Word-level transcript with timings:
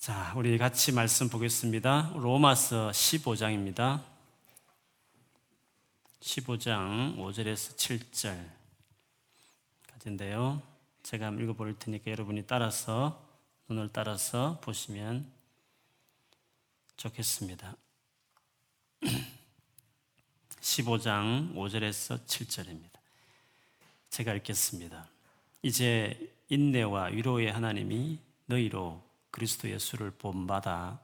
자, 0.00 0.32
우리 0.34 0.56
같이 0.56 0.92
말씀 0.92 1.28
보겠습니다. 1.28 2.12
로마서 2.14 2.90
15장입니다. 2.90 4.02
15장 6.20 7.18
5절에서 7.18 7.76
7절 7.76 8.48
까지인데요. 9.92 10.62
제가 11.02 11.26
한번 11.26 11.44
읽어 11.44 11.52
볼 11.52 11.78
테니까 11.78 12.10
여러분이 12.12 12.46
따라서, 12.46 13.22
눈을 13.68 13.90
따라서 13.92 14.58
보시면 14.62 15.30
좋겠습니다. 16.96 17.76
15장 20.62 21.54
5절에서 21.54 22.24
7절입니다. 22.24 22.98
제가 24.08 24.32
읽겠습니다. 24.36 25.06
이제 25.60 26.32
인내와 26.48 27.08
위로의 27.08 27.52
하나님이 27.52 28.18
너희로 28.46 29.09
그리스도 29.30 29.70
예수를 29.70 30.10
본받아 30.12 31.00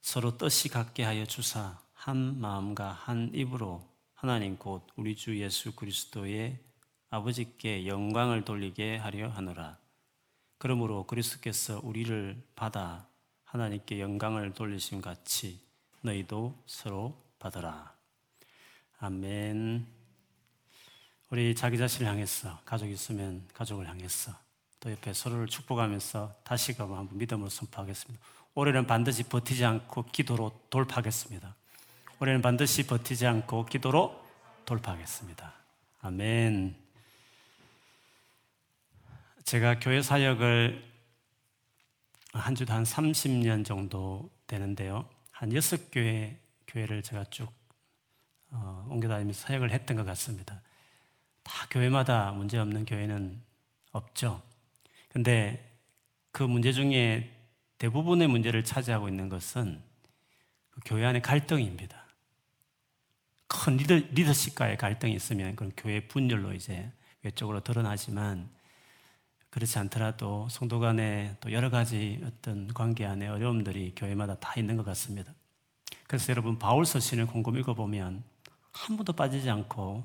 서로 0.00 0.36
뜻이 0.36 0.68
같게 0.68 1.02
하여 1.02 1.24
주사 1.24 1.78
한 1.92 2.38
마음과 2.38 2.92
한 2.92 3.30
입으로 3.32 3.88
하나님 4.12 4.56
곧 4.56 4.86
우리 4.96 5.16
주 5.16 5.38
예수 5.40 5.74
그리스도의 5.74 6.58
아버지께 7.10 7.86
영광을 7.86 8.44
돌리게 8.44 8.96
하려 8.96 9.28
하노라. 9.28 9.78
그러므로 10.58 11.06
그리스도께서 11.06 11.80
우리를 11.82 12.42
받아 12.54 13.06
하나님께 13.44 14.00
영광을 14.00 14.52
돌리신 14.52 15.00
같이 15.00 15.60
너희도 16.02 16.62
서로 16.66 17.22
받으라. 17.38 17.94
아멘. 18.98 19.86
우리 21.30 21.54
자기 21.54 21.78
자신을 21.78 22.10
향해서 22.10 22.60
가족 22.64 22.88
있으면 22.90 23.46
가족을 23.54 23.88
향해서 23.88 24.43
또 24.84 24.92
옆에 24.92 25.14
서로를 25.14 25.46
축복하면서 25.46 26.34
다시금 26.44 26.92
한번 26.92 27.16
믿음으로 27.16 27.48
선포하겠습니다. 27.48 28.22
올해는 28.54 28.86
반드시 28.86 29.22
버티지 29.22 29.64
않고 29.64 30.04
기도로 30.12 30.52
돌파하겠습니다. 30.68 31.56
올해는 32.20 32.42
반드시 32.42 32.86
버티지 32.86 33.26
않고 33.26 33.64
기도로 33.64 34.22
돌파하겠습니다. 34.66 35.54
아멘. 36.02 36.76
제가 39.44 39.80
교회 39.80 40.02
사역을 40.02 40.84
한 42.34 42.54
주도 42.54 42.74
한 42.74 42.82
30년 42.82 43.64
정도 43.64 44.28
되는데요. 44.46 45.08
한 45.30 45.48
6교회 45.48 46.36
교회를 46.66 47.02
제가 47.02 47.24
쭉 47.30 47.50
어, 48.50 48.86
옮겨다니면서 48.90 49.46
사역을 49.46 49.70
했던 49.70 49.96
것 49.96 50.04
같습니다. 50.04 50.60
다 51.42 51.66
교회마다 51.70 52.32
문제 52.32 52.58
없는 52.58 52.84
교회는 52.84 53.42
없죠. 53.90 54.42
근데 55.14 55.64
그 56.32 56.42
문제 56.42 56.72
중에 56.72 57.30
대부분의 57.78 58.26
문제를 58.26 58.64
차지하고 58.64 59.08
있는 59.08 59.28
것은 59.28 59.80
그 60.70 60.80
교회 60.84 61.04
안의 61.06 61.22
갈등입니다. 61.22 62.04
큰 63.46 63.76
리더, 63.76 63.94
리더십과의 63.94 64.76
갈등이 64.76 65.14
있으면 65.14 65.54
그건 65.54 65.72
교회 65.76 66.00
분열로 66.08 66.52
이제 66.52 66.90
외적으로 67.22 67.60
드러나지만 67.60 68.50
그렇지 69.50 69.78
않더라도 69.78 70.48
성도 70.50 70.80
간에 70.80 71.36
또 71.38 71.52
여러 71.52 71.70
가지 71.70 72.20
어떤 72.26 72.66
관계 72.74 73.06
안에 73.06 73.28
어려움들이 73.28 73.92
교회마다 73.94 74.34
다 74.40 74.54
있는 74.58 74.76
것 74.76 74.84
같습니다. 74.84 75.32
그래서 76.08 76.32
여러분 76.32 76.58
바울 76.58 76.84
서 76.84 76.98
신을 76.98 77.28
곰곰 77.28 77.56
읽어보면 77.58 78.24
한 78.72 78.96
번도 78.96 79.12
빠지지 79.12 79.48
않고 79.48 80.04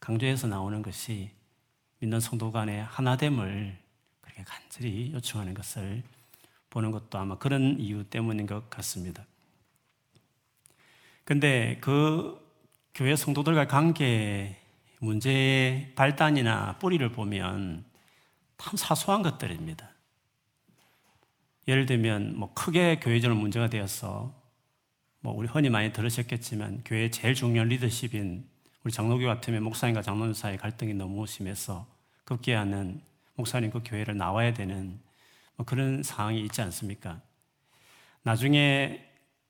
강조해서 0.00 0.46
나오는 0.46 0.80
것이 0.80 1.32
믿는 1.98 2.20
성도 2.20 2.50
간의 2.50 2.82
하나됨을 2.84 3.87
그렇게 4.38 4.44
간절히 4.44 5.12
요청하는 5.12 5.54
것을 5.54 6.02
보는 6.70 6.90
것도 6.92 7.18
아마 7.18 7.38
그런 7.38 7.78
이유 7.80 8.04
때문인 8.04 8.46
것 8.46 8.70
같습니다. 8.70 9.26
근데 11.24 11.78
그 11.80 12.38
교회 12.94 13.16
성도들과 13.16 13.66
관계 13.66 14.56
문제의 15.00 15.92
발단이나 15.94 16.78
뿌리를 16.78 17.06
보면 17.12 17.84
참 18.58 18.76
사소한 18.76 19.22
것들입니다. 19.22 19.90
예를 21.66 21.86
들면 21.86 22.36
뭐 22.36 22.52
크게 22.54 22.98
교회적으로 23.00 23.38
문제가 23.38 23.68
되어서 23.68 24.34
뭐 25.20 25.34
우리 25.34 25.48
흔히 25.48 25.68
많이 25.68 25.92
들으셨겠지만 25.92 26.82
교회 26.84 27.10
제일 27.10 27.34
중요한 27.34 27.68
리더십인 27.68 28.48
우리 28.84 28.92
장로교 28.92 29.26
같으면 29.26 29.62
목사님과 29.64 30.02
장로님 30.02 30.34
사이 30.34 30.56
갈등이 30.56 30.94
너무 30.94 31.26
심해서 31.26 31.86
급기야는 32.24 33.07
목사님 33.38 33.70
그 33.70 33.80
교회를 33.84 34.16
나와야 34.16 34.52
되는 34.52 35.00
뭐 35.54 35.64
그런 35.64 36.02
상황이 36.02 36.42
있지 36.42 36.60
않습니까? 36.60 37.20
나중에 38.22 39.04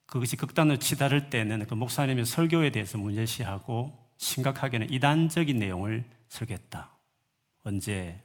그것이 0.05 0.37
극단으로 0.37 0.79
치달을 0.79 1.31
때는 1.31 1.67
그 1.67 1.75
목사님의 1.75 2.27
설교에 2.27 2.71
대해서 2.71 2.99
문제시하고 2.99 3.99
심각하게는 4.19 4.91
이단적인 4.91 5.59
내용을 5.59 6.05
설겠다. 6.29 6.91
언제 7.65 8.23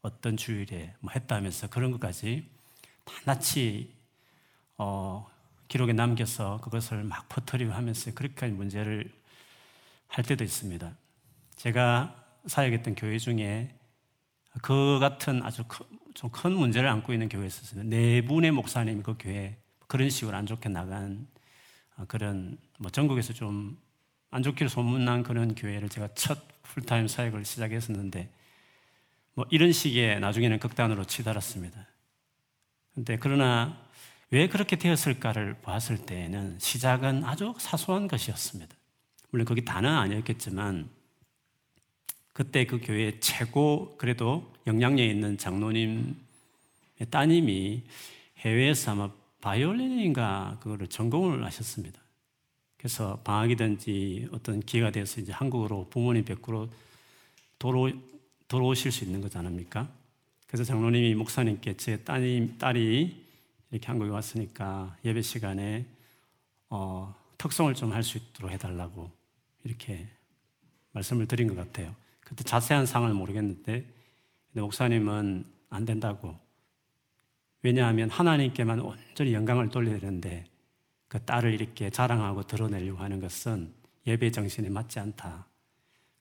어떤 0.00 0.36
주일에 0.36 0.94
뭐 1.00 1.12
했다면서 1.12 1.70
그런 1.70 1.90
것까지 1.90 2.48
낱낱이 3.26 3.92
어, 4.78 5.28
기록에 5.66 5.92
남겨서 5.92 6.60
그것을 6.60 7.02
막 7.02 7.28
퍼뜨리고 7.28 7.72
하면서 7.72 8.14
그렇게까지 8.14 8.52
문제를 8.52 9.12
할 10.06 10.24
때도 10.24 10.44
있습니다. 10.44 10.96
제가 11.56 12.14
사역했던 12.46 12.94
교회 12.94 13.18
중에 13.18 13.74
그 14.62 14.98
같은 15.00 15.42
아주 15.42 15.64
좀 16.14 16.30
큰 16.30 16.52
문제를 16.52 16.88
안고 16.88 17.12
있는 17.12 17.28
교회에 17.28 17.46
있었어요. 17.46 17.84
네 17.84 18.20
분의 18.22 18.50
목사님이 18.50 19.02
그 19.02 19.14
교회 19.18 19.56
그런 19.86 20.10
식으로 20.10 20.36
안 20.36 20.46
좋게 20.46 20.68
나간 20.68 21.26
어, 21.96 22.04
그런 22.08 22.58
뭐 22.78 22.90
전국에서 22.90 23.32
좀 23.32 23.76
안 24.30 24.42
좋기로 24.42 24.68
소문난 24.68 25.22
그런 25.22 25.54
교회를 25.54 25.88
제가 25.88 26.08
첫 26.14 26.38
풀타임 26.62 27.08
사역을 27.08 27.44
시작했었는데 27.44 28.32
뭐 29.34 29.44
이런 29.50 29.72
식의 29.72 30.20
나중에는 30.20 30.60
극단으로 30.60 31.04
치달았습니다. 31.04 31.86
근데 32.94 33.16
그러나 33.18 33.76
왜 34.30 34.46
그렇게 34.48 34.76
되었을까를 34.76 35.60
봤을 35.62 35.98
때에는 35.98 36.58
시작은 36.60 37.24
아주 37.24 37.54
사소한 37.58 38.06
것이었습니다. 38.06 38.74
물론 39.30 39.44
거기 39.46 39.64
다는 39.64 39.90
아니었겠지만 39.90 40.88
그때 42.40 42.64
그 42.64 42.80
교회 42.82 43.20
최고 43.20 43.94
그래도 43.98 44.50
영향력 44.66 45.04
있는 45.04 45.36
장로님의 45.36 46.14
따님이 47.10 47.82
해외에서 48.38 48.92
아마 48.92 49.10
바이올린인가 49.42 50.56
그거를 50.62 50.86
전공을 50.86 51.44
하셨습니다. 51.44 52.00
그래서 52.78 53.20
방학이든지 53.24 54.28
어떤 54.32 54.60
기회가 54.60 54.90
돼서 54.90 55.20
이제 55.20 55.32
한국으로 55.32 55.88
부모님 55.90 56.24
뵙고 56.24 56.70
도로 57.58 57.92
들어오실 58.48 58.90
수 58.90 59.04
있는 59.04 59.20
거지 59.20 59.36
않습니까? 59.36 59.86
그래서 60.46 60.64
장로님이 60.64 61.14
목사님께 61.16 61.76
제 61.76 61.98
딸이, 61.98 62.54
딸이 62.56 63.22
이렇게 63.70 63.86
한국에 63.86 64.10
왔으니까 64.10 64.96
예배 65.04 65.20
시간에 65.20 65.84
어, 66.70 67.14
특성을 67.36 67.74
좀 67.74 67.92
할 67.92 68.02
수 68.02 68.16
있도록 68.16 68.50
해달라고 68.50 69.10
이렇게 69.64 70.08
말씀을 70.92 71.26
드린 71.26 71.46
것 71.46 71.54
같아요. 71.54 71.99
그때 72.30 72.44
자세한 72.44 72.86
상을 72.86 73.12
모르겠는데 73.12 73.92
목사님은 74.52 75.44
안 75.68 75.84
된다고 75.84 76.38
왜냐하면 77.62 78.08
하나님께만 78.08 78.78
온전히 78.78 79.34
영광을 79.34 79.68
돌려야 79.68 79.98
되는데 79.98 80.44
그 81.08 81.20
딸을 81.24 81.52
이렇게 81.52 81.90
자랑하고 81.90 82.44
드러내려고 82.44 83.00
하는 83.00 83.20
것은 83.20 83.74
예배 84.06 84.30
정신에 84.30 84.68
맞지 84.68 85.00
않다. 85.00 85.48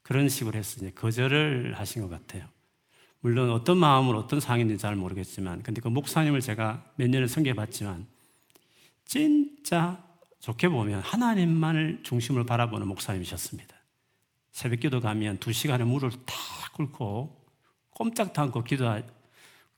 그런 0.02 0.28
식으로 0.28 0.58
해서 0.58 0.78
이제 0.78 0.90
거절을 0.90 1.76
하신 1.78 2.02
것 2.02 2.10
같아요. 2.10 2.48
물론 3.20 3.52
어떤 3.52 3.78
마음으로 3.78 4.18
어떤 4.18 4.40
상황인지 4.40 4.80
잘 4.80 4.96
모르겠지만, 4.96 5.62
근데 5.62 5.80
그 5.80 5.90
목사님을 5.90 6.42
제가 6.42 6.92
몇 6.96 7.08
년을 7.08 7.28
섬겨 7.28 7.54
봤지만, 7.54 8.08
진짜 9.06 10.04
좋게 10.40 10.70
보면 10.70 11.02
하나님만을 11.02 12.00
중심으로 12.02 12.46
바라보는 12.46 12.88
목사님이셨습니다. 12.88 13.79
새벽 14.60 14.82
기도 14.82 15.00
가면 15.00 15.38
두 15.38 15.54
시간의 15.54 15.88
물을 15.88 16.12
다 16.26 16.36
끓고 16.76 17.34
꼼짝도 17.92 18.42
않고 18.42 18.66
기도하, 18.66 19.02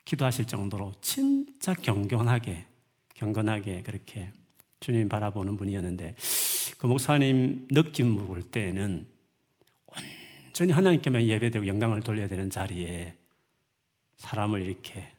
기도하실 0.06 0.48
정도로 0.48 0.92
진짜 1.02 1.76
경건하게, 1.76 2.66
경건하게 3.14 3.84
그렇게 3.84 4.32
주님 4.80 5.08
바라보는 5.08 5.56
분이었는데, 5.58 6.16
그 6.80 6.88
목사님 6.88 7.68
느낌을 7.70 8.26
볼 8.26 8.42
때는 8.42 9.06
온전히 10.48 10.72
하나님께만 10.72 11.28
예배되고 11.28 11.68
영광을 11.68 12.02
돌려야 12.02 12.28
되는 12.28 12.50
자리에 12.50 13.16
사람을 14.16 14.64
이렇게 14.64 15.14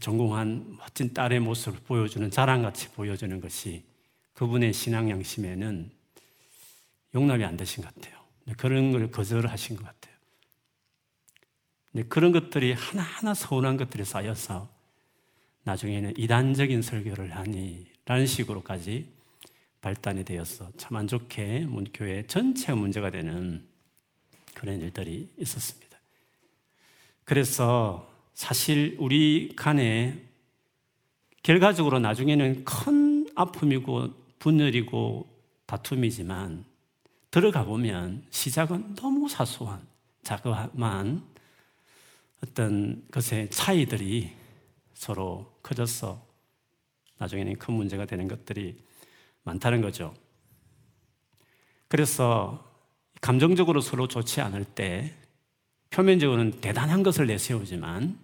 전공한 0.00 0.74
멋진 0.78 1.12
딸의 1.12 1.40
모습을 1.40 1.80
보여주는 1.80 2.30
자랑같이 2.30 2.92
보여주는 2.92 3.38
것이 3.42 3.84
그분의 4.32 4.72
신앙 4.72 5.10
양심에는 5.10 5.90
용납이 7.14 7.44
안 7.44 7.54
되신 7.54 7.84
것 7.84 7.94
같아요. 7.94 8.17
그런 8.56 8.92
걸 8.92 9.10
거절하신 9.10 9.76
것 9.76 9.84
같아요. 9.84 10.14
그런 12.08 12.32
것들이 12.32 12.72
하나하나 12.72 13.34
서운한 13.34 13.76
것들이 13.76 14.04
쌓여서 14.04 14.68
나중에는 15.64 16.14
이단적인 16.16 16.82
설교를 16.82 17.34
하니 17.36 17.86
라는 18.04 18.26
식으로까지 18.26 19.06
발단이 19.80 20.24
되어서 20.24 20.70
참 20.76 20.96
안 20.96 21.06
좋게 21.06 21.66
교회 21.94 22.26
전체가 22.26 22.74
문제가 22.74 23.10
되는 23.10 23.66
그런 24.54 24.80
일들이 24.80 25.28
있었습니다. 25.38 25.98
그래서 27.24 28.10
사실 28.34 28.96
우리 28.98 29.52
간에 29.54 30.24
결과적으로 31.42 31.98
나중에는 31.98 32.64
큰 32.64 33.28
아픔이고 33.34 34.08
분열이고 34.38 35.28
다툼이지만 35.66 36.64
들어가 37.30 37.64
보면 37.64 38.24
시작은 38.30 38.94
너무 38.94 39.28
사소한 39.28 39.86
자그마한 40.22 41.22
어떤 42.42 43.04
것의 43.10 43.50
차이들이 43.50 44.32
서로 44.94 45.52
커져서 45.62 46.26
나중에는 47.18 47.56
큰 47.56 47.74
문제가 47.74 48.04
되는 48.04 48.28
것들이 48.28 48.78
많다는 49.42 49.80
거죠. 49.80 50.14
그래서 51.88 52.64
감정적으로 53.20 53.80
서로 53.80 54.06
좋지 54.06 54.40
않을 54.40 54.64
때 54.64 55.14
표면적으로는 55.90 56.60
대단한 56.60 57.02
것을 57.02 57.26
내세우지만 57.26 58.18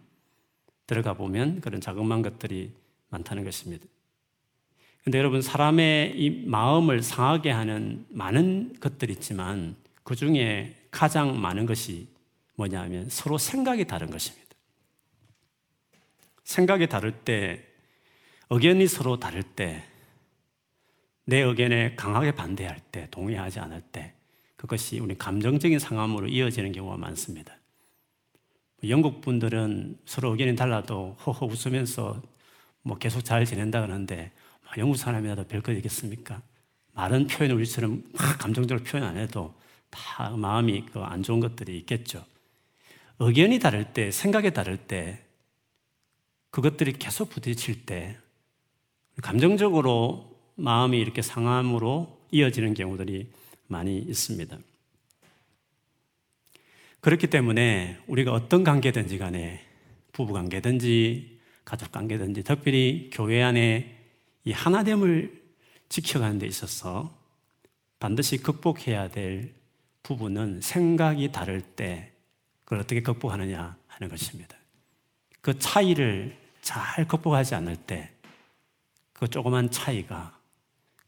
들어가 0.86 1.14
보면 1.14 1.60
그런 1.60 1.80
자그마한 1.80 2.22
것들이 2.22 2.72
많다는 3.08 3.44
것입니다. 3.44 3.86
근데 5.04 5.18
여러분, 5.18 5.42
사람의 5.42 6.14
이 6.16 6.46
마음을 6.46 7.02
상하게 7.02 7.50
하는 7.50 8.06
많은 8.08 8.74
것들이 8.80 9.12
있지만 9.12 9.76
그 10.02 10.16
중에 10.16 10.74
가장 10.90 11.38
많은 11.38 11.66
것이 11.66 12.08
뭐냐면 12.56 13.08
서로 13.10 13.36
생각이 13.36 13.84
다른 13.84 14.10
것입니다. 14.10 14.44
생각이 16.44 16.88
다를 16.88 17.12
때, 17.12 17.62
의견이 18.48 18.86
서로 18.86 19.20
다를 19.20 19.42
때, 19.42 19.84
내 21.26 21.40
의견에 21.40 21.94
강하게 21.96 22.32
반대할 22.32 22.80
때, 22.90 23.06
동의하지 23.10 23.60
않을 23.60 23.82
때, 23.92 24.14
그것이 24.56 25.00
우리 25.00 25.16
감정적인 25.18 25.78
상함으로 25.78 26.28
이어지는 26.28 26.72
경우가 26.72 26.96
많습니다. 26.96 27.58
영국 28.88 29.20
분들은 29.20 29.98
서로 30.06 30.30
의견이 30.30 30.56
달라도 30.56 31.16
허허 31.26 31.46
웃으면서 31.46 32.22
뭐 32.82 32.96
계속 32.98 33.22
잘 33.22 33.44
지낸다 33.44 33.82
그러는데 33.82 34.30
영국 34.78 34.96
사람이라도 34.96 35.44
별거 35.44 35.72
있겠습니까? 35.72 36.43
말은 36.93 37.26
표현을 37.26 37.56
우리처럼 37.56 38.02
막 38.12 38.38
감정적으로 38.38 38.84
표현 38.84 39.06
안 39.06 39.16
해도 39.16 39.55
다 39.90 40.31
마음이 40.31 40.87
그 40.87 41.00
안 41.00 41.22
좋은 41.22 41.40
것들이 41.40 41.78
있겠죠. 41.78 42.25
의견이 43.19 43.58
다를 43.61 43.93
때, 43.93 44.11
생각이 44.11 44.52
다를 44.52 44.76
때, 44.76 45.20
그것들이 46.50 46.94
계속 46.94 47.31
부딪힐 47.31 47.87
때, 47.87 48.16
감정적으로 49.22 50.37
마음이 50.56 50.99
이렇게 50.99 51.22
상함으로 51.22 52.20
이어지는 52.32 52.75
경우들이 52.75 53.31
많이 53.69 53.99
있습니다. 53.99 54.58
그렇기 57.00 57.28
때문에 57.28 57.99
우리가 58.06 58.32
어떤 58.32 58.64
관계든지 58.64 59.19
간에 59.19 59.64
부부 60.12 60.32
관계든지 60.32 61.38
가족 61.64 61.93
관계든지 61.93 62.43
특별히 62.43 63.11
교회 63.12 63.43
안에 63.43 64.03
이 64.44 64.52
하나됨을 64.52 65.43
지켜가는 65.88 66.38
데 66.38 66.46
있어서 66.46 67.17
반드시 67.99 68.38
극복해야 68.38 69.08
될 69.08 69.55
부분은 70.02 70.61
생각이 70.61 71.32
다를 71.32 71.62
때 71.62 72.12
그걸 72.64 72.81
어떻게 72.81 73.00
극복하느냐 73.00 73.76
하는 73.87 74.08
것입니다. 74.08 74.56
그 75.41 75.58
차이를 75.58 76.37
잘 76.61 77.06
극복하지 77.06 77.55
않을 77.55 77.76
때 77.76 78.14
그 79.14 79.31
조그만 79.31 79.70
차이가 79.70 80.38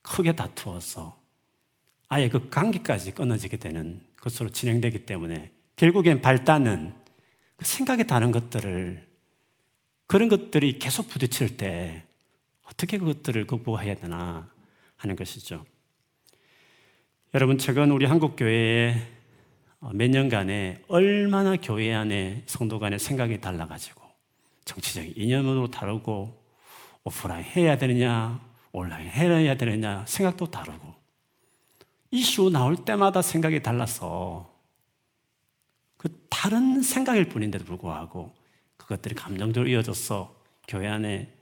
크게 0.00 0.34
다투어서 0.34 1.20
아예 2.08 2.30
그 2.30 2.48
관계까지 2.48 3.12
끊어지게 3.12 3.58
되는 3.58 4.00
것으로 4.18 4.48
진행되기 4.48 5.04
때문에 5.04 5.50
결국엔 5.74 6.22
발단은 6.22 6.94
그 7.56 7.64
생각이 7.66 8.06
다른 8.06 8.30
것들을 8.30 9.06
그런 10.06 10.28
것들이 10.28 10.78
계속 10.78 11.08
부딪힐 11.08 11.58
때 11.58 12.05
어떻게 12.76 12.98
그것들을 12.98 13.46
극복해야 13.46 13.94
되나 13.94 14.50
하는 14.96 15.16
것이죠. 15.16 15.64
여러분, 17.32 17.56
최근 17.56 17.90
우리 17.90 18.04
한국교회에 18.04 18.94
몇 19.94 20.10
년간에 20.10 20.82
얼마나 20.88 21.56
교회 21.56 21.94
안에 21.94 22.42
성도 22.44 22.78
간의 22.78 22.98
생각이 22.98 23.40
달라가지고 23.40 24.02
정치적인 24.66 25.14
이념으로 25.16 25.70
다르고 25.70 26.44
오프라인 27.04 27.44
해야 27.44 27.78
되느냐, 27.78 28.40
온라인 28.72 29.08
해야 29.08 29.56
되느냐 29.56 30.04
생각도 30.06 30.50
다르고 30.50 30.94
이슈 32.10 32.50
나올 32.50 32.76
때마다 32.76 33.22
생각이 33.22 33.62
달라서 33.62 34.54
그 35.96 36.26
다른 36.28 36.82
생각일 36.82 37.30
뿐인데도 37.30 37.64
불구하고 37.64 38.34
그것들이 38.76 39.14
감정적으로 39.14 39.70
이어져서 39.70 40.34
교회 40.68 40.88
안에 40.88 41.32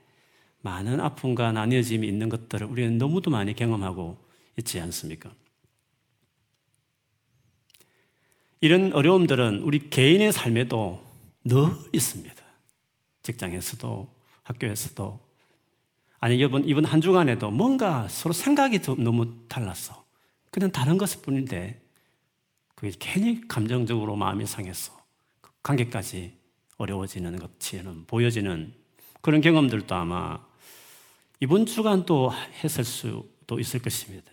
많은 0.65 0.99
아픔과 0.99 1.51
나뉘어짐이 1.51 2.07
있는 2.07 2.27
것들을 2.27 2.65
우리는 2.65 2.97
너무도 2.97 3.29
많이 3.29 3.55
경험하고 3.55 4.17
있지 4.57 4.79
않습니까? 4.79 5.31
이런 8.61 8.91
어려움들은 8.93 9.59
우리 9.59 9.91
개인의 9.91 10.33
삶에도 10.33 11.03
늘 11.43 11.67
있습니다. 11.93 12.35
직장에서도 13.21 14.07
학교에서도 14.41 15.19
아니 16.19 16.39
이번 16.39 16.67
이번 16.67 16.85
한 16.85 16.99
주간에도 16.99 17.51
뭔가 17.51 18.07
서로 18.07 18.33
생각이 18.33 18.79
너무 18.81 19.47
달랐어. 19.47 20.03
그냥 20.49 20.71
다른 20.71 20.97
것일 20.97 21.21
뿐인데 21.21 21.79
그게 22.73 22.91
괜히 22.97 23.47
감정적으로 23.47 24.15
마음이 24.15 24.47
상해서 24.47 24.97
관계까지 25.61 26.33
어려워지는 26.77 27.37
것처럼 27.37 28.05
보여지는 28.07 28.73
그런 29.21 29.41
경험들도 29.41 29.93
아마 29.93 30.44
이번 31.41 31.65
주간 31.65 32.05
또 32.05 32.31
했을 32.63 32.83
수도 32.83 33.59
있을 33.59 33.81
것입니다. 33.81 34.31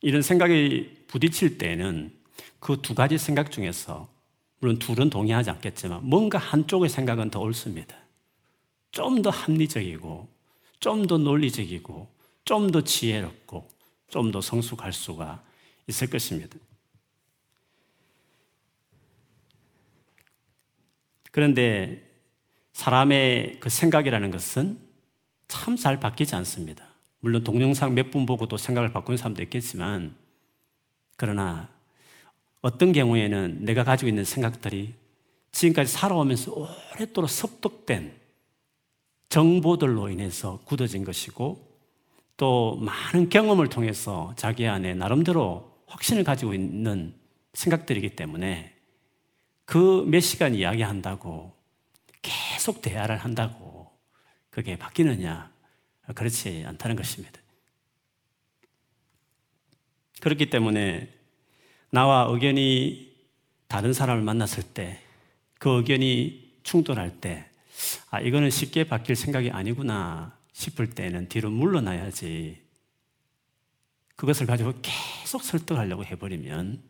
이런 0.00 0.20
생각이 0.22 1.04
부딪힐 1.06 1.58
때는 1.58 2.12
그 2.60 2.80
두 2.82 2.94
가지 2.94 3.18
생각 3.18 3.50
중에서 3.50 4.08
물론 4.58 4.78
둘은 4.78 5.10
동의하지 5.10 5.50
않겠지만 5.50 6.08
뭔가 6.08 6.38
한쪽의 6.38 6.88
생각은 6.88 7.30
더 7.30 7.40
옳습니다. 7.40 7.96
좀 8.92 9.22
더 9.22 9.30
합리적이고 9.30 10.28
좀 10.80 11.06
더 11.06 11.18
논리적이고 11.18 12.08
좀 12.44 12.70
더 12.70 12.80
지혜롭고 12.82 13.68
좀 14.08 14.30
더 14.32 14.40
성숙할 14.40 14.92
수가 14.92 15.42
있을 15.88 16.08
것입니다. 16.08 16.56
그런데 21.30 22.03
사람의 22.74 23.58
그 23.60 23.70
생각이라는 23.70 24.30
것은 24.30 24.78
참 25.48 25.76
잘 25.76 26.00
바뀌지 26.00 26.34
않습니다. 26.34 26.84
물론 27.20 27.42
동영상 27.44 27.94
몇 27.94 28.10
분 28.10 28.26
보고도 28.26 28.56
생각을 28.58 28.92
바꾸는 28.92 29.16
사람도 29.16 29.42
있겠지만, 29.44 30.14
그러나 31.16 31.68
어떤 32.60 32.92
경우에는 32.92 33.64
내가 33.64 33.84
가지고 33.84 34.08
있는 34.08 34.24
생각들이 34.24 34.94
지금까지 35.52 35.90
살아오면서 35.92 36.52
오랫도록 36.52 37.30
습득된 37.30 38.12
정보들로 39.28 40.10
인해서 40.10 40.60
굳어진 40.64 41.04
것이고, 41.04 41.72
또 42.36 42.76
많은 42.76 43.28
경험을 43.28 43.68
통해서 43.68 44.34
자기 44.36 44.66
안에 44.66 44.94
나름대로 44.94 45.72
확신을 45.86 46.24
가지고 46.24 46.52
있는 46.54 47.14
생각들이기 47.52 48.16
때문에 48.16 48.74
그 49.64 50.04
몇 50.06 50.20
시간 50.20 50.54
이야기한다고 50.56 51.53
계속 52.24 52.82
대화를 52.82 53.18
한다고 53.18 53.92
그게 54.50 54.76
바뀌느냐? 54.76 55.52
그렇지 56.16 56.64
않다는 56.66 56.96
것입니다. 56.96 57.40
그렇기 60.20 60.50
때문에 60.50 61.08
나와 61.90 62.26
의견이 62.30 63.14
다른 63.68 63.92
사람을 63.92 64.22
만났을 64.22 64.62
때 64.62 65.04
그 65.64 65.78
의견이 65.78 66.58
충돌할 66.62 67.22
때 67.22 67.48
아, 68.10 68.20
이거는 68.20 68.50
쉽게 68.50 68.84
바뀔 68.84 69.16
생각이 69.16 69.50
아니구나 69.50 70.38
싶을 70.52 70.90
때는 70.90 71.30
뒤로 71.30 71.50
물러나야지 71.50 72.62
그것을 74.14 74.46
가지고 74.46 74.74
계속 74.82 75.42
설득하려고 75.42 76.04
해버리면 76.04 76.82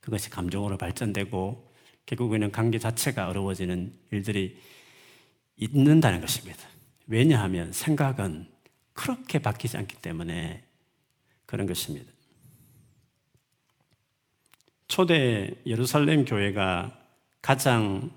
그것이 0.00 0.28
감정으로 0.28 0.76
발전되고 0.76 1.69
결국에는 2.06 2.50
관계 2.52 2.78
자체가 2.78 3.28
어려워지는 3.28 3.92
일들이 4.10 4.58
있는다는 5.56 6.20
것입니다. 6.20 6.60
왜냐하면 7.06 7.72
생각은 7.72 8.46
그렇게 8.92 9.38
바뀌지 9.38 9.76
않기 9.76 9.96
때문에 9.96 10.64
그런 11.46 11.66
것입니다. 11.66 12.10
초대 14.88 15.54
예루살렘 15.66 16.24
교회가 16.24 16.98
가장 17.42 18.10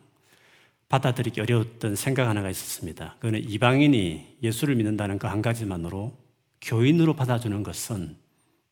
받아들이기 0.89 1.41
어려웠던 1.41 1.95
생각 1.95 2.27
하나가 2.29 2.49
있었습니다. 2.49 3.15
그거는 3.15 3.47
이방인이 3.49 4.37
예수를 4.43 4.75
믿는다는 4.75 5.17
그 5.17 5.27
한 5.27 5.41
가지만으로 5.41 6.15
교인으로 6.61 7.15
받아주는 7.15 7.63
것은 7.63 8.15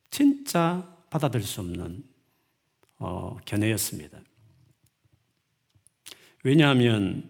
진짜 0.09 0.87
받아들일 1.09 1.45
수 1.45 1.61
없는 1.61 2.03
어, 2.99 3.37
견해였습니다. 3.45 4.19
왜냐하면 6.43 7.29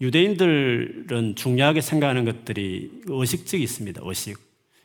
유대인들은 0.00 1.34
중요하게 1.36 1.80
생각하는 1.80 2.24
것들이 2.24 3.02
의식적이 3.06 3.62
있습니다. 3.62 4.02
의식. 4.04 4.38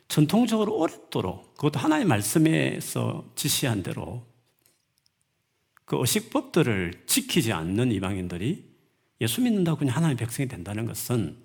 전통적으로 0.08 0.76
오랫도록 0.76 1.54
그것도 1.54 1.78
하나의 1.78 2.04
말씀에서 2.04 3.30
지시한 3.36 3.82
대로 3.82 4.26
그 5.84 5.96
의식법들을 5.98 7.02
지키지 7.06 7.52
않는 7.52 7.92
이방인들이 7.92 8.64
예수 9.20 9.42
믿는다고 9.42 9.80
그냥 9.80 9.96
하나님의 9.96 10.16
백성이 10.16 10.48
된다는 10.48 10.86
것은 10.86 11.36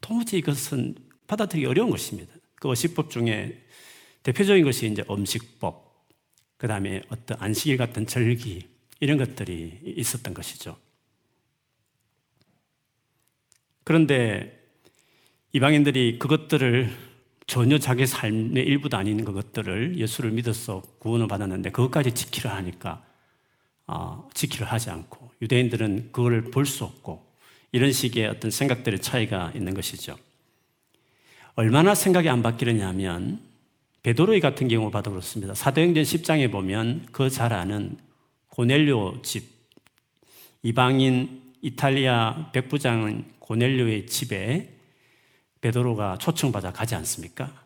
도무지 0.00 0.38
이것은 0.38 0.94
받아들이기 1.26 1.66
어려운 1.66 1.90
것입니다. 1.90 2.32
그 2.54 2.68
의식법 2.68 3.10
중에 3.10 3.62
대표적인 4.22 4.64
것이 4.64 4.90
이제 4.90 5.04
음식법, 5.10 6.06
그 6.56 6.66
다음에 6.68 7.02
어떤 7.08 7.36
안식일 7.40 7.76
같은 7.76 8.06
절기, 8.06 8.68
이런 9.00 9.18
것들이 9.18 9.80
있었던 9.84 10.34
것이죠. 10.34 10.76
그런데 13.86 14.52
이방인들이 15.52 16.18
그것들을 16.18 16.90
전혀 17.46 17.78
자기 17.78 18.04
삶의 18.04 18.64
일부도 18.64 18.96
아닌 18.96 19.24
그것들을 19.24 19.96
예수를 19.96 20.32
믿어서 20.32 20.82
구원을 20.98 21.28
받았는데 21.28 21.70
그것까지 21.70 22.10
지키려 22.12 22.50
하니까 22.50 23.04
어, 23.86 24.28
지키려 24.34 24.66
하지 24.66 24.90
않고 24.90 25.30
유대인들은 25.40 26.08
그걸 26.10 26.50
볼수 26.50 26.82
없고 26.82 27.24
이런 27.70 27.92
식의 27.92 28.26
어떤 28.26 28.50
생각들의 28.50 29.00
차이가 29.00 29.52
있는 29.54 29.72
것이죠. 29.72 30.16
얼마나 31.54 31.94
생각이 31.94 32.28
안 32.28 32.42
바뀌느냐면 32.42 33.38
베드로이 34.02 34.40
같은 34.40 34.66
경우 34.66 34.90
봐도 34.90 35.12
그렇습니다. 35.12 35.54
사도행전 35.54 36.02
10장에 36.02 36.50
보면 36.50 37.06
그 37.12 37.30
잘 37.30 37.52
아는 37.52 37.96
고넬료 38.48 39.22
집 39.22 39.48
이방인 40.64 41.54
이탈리아 41.62 42.50
백부장 42.50 43.35
고넬료의 43.46 44.06
집에 44.06 44.74
베드로가 45.60 46.18
초청받아 46.18 46.72
가지 46.72 46.94
않습니까? 46.96 47.64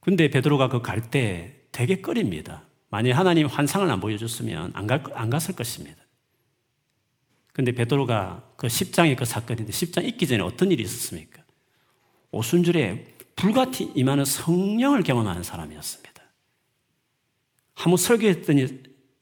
근데 0.00 0.28
베드로가 0.28 0.68
그 0.68 0.80
갈 0.80 1.10
때 1.10 1.60
되게 1.70 2.00
꺼립니다. 2.00 2.64
만약 2.88 3.18
하나님 3.18 3.46
환상을 3.46 3.90
안 3.90 4.00
보여줬으면 4.00 4.72
안, 4.74 4.86
갈, 4.86 5.02
안 5.14 5.28
갔을 5.28 5.54
것입니다. 5.54 6.02
근데 7.52 7.72
베드로가 7.72 8.52
그 8.56 8.66
10장의 8.66 9.16
그 9.16 9.24
사건인데 9.24 9.70
10장 9.70 10.04
있기 10.08 10.26
전에 10.26 10.42
어떤 10.42 10.72
일이 10.72 10.82
있었습니까? 10.82 11.42
오순절에 12.30 13.14
불같이 13.36 13.92
임하는 13.94 14.24
성령을 14.24 15.02
경험하는 15.02 15.42
사람이었습니다. 15.42 16.22
한번 17.74 17.96
설교했더니 17.98 18.66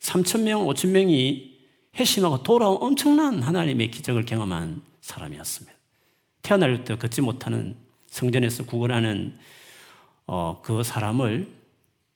3천명, 0.01 0.67
5천명이 0.75 1.53
회심하고 1.97 2.43
돌아온 2.43 2.79
엄청난 2.81 3.43
하나님의 3.43 3.91
기적을 3.91 4.25
경험한 4.25 4.83
사람이었습니다. 5.03 5.77
태어날 6.41 6.85
때 6.85 6.97
걷지 6.97 7.21
못하는 7.21 7.77
성전에서 8.07 8.65
구걸하는 8.65 9.37
어, 10.27 10.61
그 10.63 10.83
사람을 10.83 11.53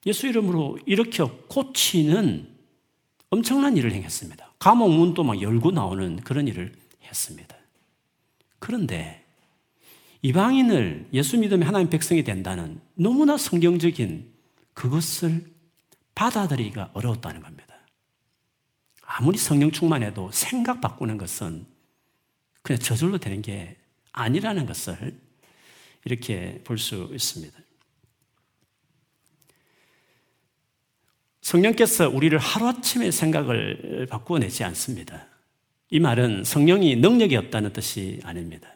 예수 0.07 0.27
이름으로 0.27 0.79
일으켜 0.87 1.31
고치는 1.49 2.49
엄청난 3.31 3.77
일을 3.77 3.93
행했습니다. 3.93 4.53
감옥 4.59 4.91
문도 4.91 5.23
막 5.25 5.41
열고 5.41 5.73
나오는 5.73 6.17
그런 6.17 6.49
일을 6.49 6.73
했습니다. 7.03 7.57
그런데 8.59 9.25
이방인을 10.23 11.09
예수 11.13 11.39
믿으면 11.39 11.67
하나님 11.67 11.91
백성이 11.91 12.25
된다는 12.25 12.81
너무나 12.95 13.37
성경적인 13.37 14.33
그것을 14.75 15.45
받아들이기가 16.15 16.91
어려웠다는 16.95 17.43
겁니다. 17.43 17.75
아무리 19.03 19.39
성령 19.39 19.71
충만해도 19.71 20.31
생각 20.33 20.81
바꾸는 20.81 21.19
것은 21.19 21.67
그냥 22.67 22.81
저절로 22.81 23.17
되는 23.19 23.43
게 23.43 23.77
아니라는 24.11 24.67
것을 24.67 25.17
이렇게 26.05 26.61
볼 26.65 26.79
수 26.79 27.09
있습니다. 27.13 27.57
성령께서 31.43 32.09
우리를 32.09 32.37
하루아침에 32.37 33.13
생각을 33.13 34.09
바꾸어 34.11 34.41
내지 34.41 34.65
않습니다. 34.65 35.29
이 35.91 36.01
말은 36.01 36.43
성령이 36.43 36.97
능력이 36.97 37.37
없다는 37.37 37.73
뜻이 37.73 38.19
아닙니다. 38.25 38.69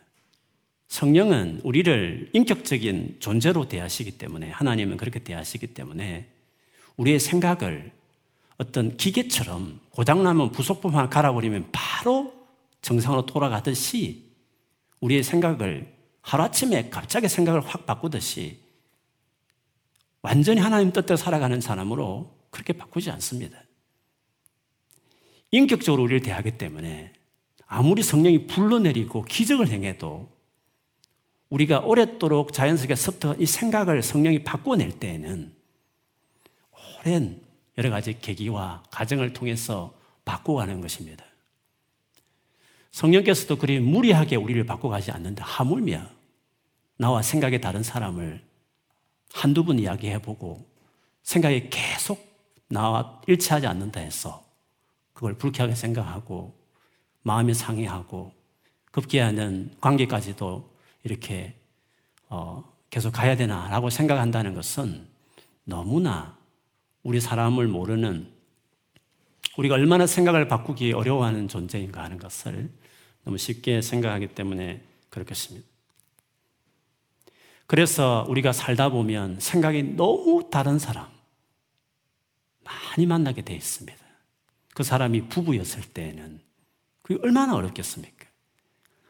성령은 0.86 1.62
우리를 1.64 2.30
인격적인 2.32 3.16
존재로 3.18 3.66
대하시기 3.66 4.18
때문에 4.18 4.50
하나님은 4.50 4.98
그렇게 4.98 5.18
대하시기 5.18 5.66
때문에 5.74 6.28
우리의 6.96 7.18
생각을 7.18 7.90
어떤 8.56 8.96
기계처럼 8.96 9.80
고장나면 9.90 10.52
부속품만 10.52 11.10
갈아버리면 11.10 11.70
바로 11.72 12.39
정상으로 12.82 13.26
돌아가듯이 13.26 14.30
우리의 15.00 15.22
생각을 15.22 15.94
하루아침에 16.22 16.90
갑자기 16.90 17.28
생각을 17.28 17.60
확 17.60 17.86
바꾸듯이 17.86 18.60
완전히 20.22 20.60
하나님 20.60 20.92
뜻대로 20.92 21.16
살아가는 21.16 21.60
사람으로 21.60 22.38
그렇게 22.50 22.72
바꾸지 22.72 23.10
않습니다. 23.10 23.58
인격적으로 25.50 26.02
우리를 26.04 26.22
대하기 26.22 26.58
때문에 26.58 27.12
아무리 27.66 28.02
성령이 28.02 28.46
불러내리고 28.46 29.22
기적을 29.22 29.68
행해도 29.68 30.28
우리가 31.48 31.80
오랫도록 31.80 32.52
자연스럽게 32.52 32.94
섭득한 32.94 33.40
이 33.40 33.46
생각을 33.46 34.02
성령이 34.02 34.44
바꿔낼 34.44 34.98
때에는 34.98 35.52
오랜 37.00 37.40
여러 37.78 37.90
가지 37.90 38.18
계기와 38.20 38.84
과정을 38.90 39.32
통해서 39.32 39.94
바꿔가는 40.24 40.80
것입니다. 40.80 41.24
성령께서도 42.92 43.56
그리 43.56 43.80
무리하게 43.80 44.36
우리를 44.36 44.64
바꿔가지 44.66 45.10
않는데 45.10 45.42
하물며 45.42 46.06
나와 46.96 47.22
생각이 47.22 47.60
다른 47.60 47.82
사람을 47.82 48.42
한두 49.32 49.64
번 49.64 49.78
이야기해보고 49.78 50.66
생각이 51.22 51.70
계속 51.70 52.28
나와 52.68 53.20
일치하지 53.26 53.66
않는다 53.66 54.00
해서 54.00 54.44
그걸 55.12 55.34
불쾌하게 55.34 55.74
생각하고 55.74 56.54
마음이 57.22 57.54
상해하고 57.54 58.32
급기야는 58.90 59.76
관계까지도 59.80 60.68
이렇게 61.04 61.54
어, 62.28 62.64
계속 62.90 63.12
가야 63.12 63.36
되나라고 63.36 63.90
생각한다는 63.90 64.54
것은 64.54 65.06
너무나 65.64 66.36
우리 67.02 67.20
사람을 67.20 67.68
모르는 67.68 68.30
우리가 69.56 69.74
얼마나 69.74 70.06
생각을 70.06 70.48
바꾸기 70.48 70.92
어려워하는 70.92 71.48
존재인가 71.48 72.02
하는 72.02 72.18
것을 72.18 72.70
너무 73.24 73.38
쉽게 73.38 73.82
생각하기 73.82 74.28
때문에 74.28 74.82
그렇겠습니다. 75.10 75.66
그래서 77.66 78.26
우리가 78.28 78.52
살다 78.52 78.88
보면 78.88 79.38
생각이 79.38 79.94
너무 79.96 80.48
다른 80.50 80.78
사람 80.78 81.06
많이 82.64 83.06
만나게 83.06 83.42
돼 83.42 83.54
있습니다. 83.54 83.98
그 84.74 84.82
사람이 84.82 85.28
부부였을 85.28 85.82
때는 85.82 86.40
그게 87.02 87.20
얼마나 87.22 87.54
어렵겠습니까? 87.54 88.26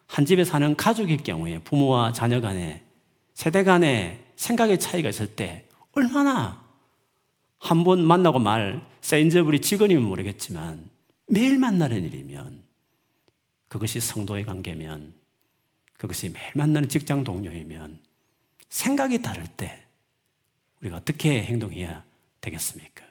한 0.06 0.26
집에 0.26 0.44
사는 0.44 0.74
가족일 0.76 1.18
경우에 1.18 1.58
부모와 1.60 2.12
자녀 2.12 2.40
간에 2.40 2.84
세대 3.34 3.62
간에 3.62 4.24
생각의 4.36 4.78
차이가 4.80 5.08
있을 5.08 5.34
때 5.34 5.66
얼마나 5.92 6.64
한 7.58 7.84
번 7.84 8.02
만나고 8.02 8.38
말 8.38 8.84
세인저브리 9.02 9.60
직원이면 9.60 10.02
모르겠지만 10.02 10.88
매일 11.28 11.58
만나는 11.58 12.04
일이면 12.04 12.62
그것이 13.70 14.00
성도의 14.00 14.44
관계면 14.44 15.14
그것이 15.96 16.28
매일 16.28 16.50
만나는 16.54 16.88
직장 16.88 17.22
동료이면 17.22 18.00
생각이 18.68 19.22
다를 19.22 19.46
때 19.46 19.86
우리가 20.80 20.96
어떻게 20.96 21.44
행동해야 21.44 22.04
되겠습니까? 22.40 23.04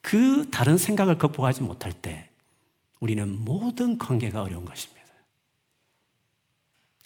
그 0.00 0.50
다른 0.50 0.76
생각을 0.76 1.18
극복하지 1.18 1.62
못할 1.62 1.92
때 1.92 2.28
우리는 2.98 3.28
모든 3.44 3.96
관계가 3.96 4.42
어려운 4.42 4.64
것입니다. 4.64 5.06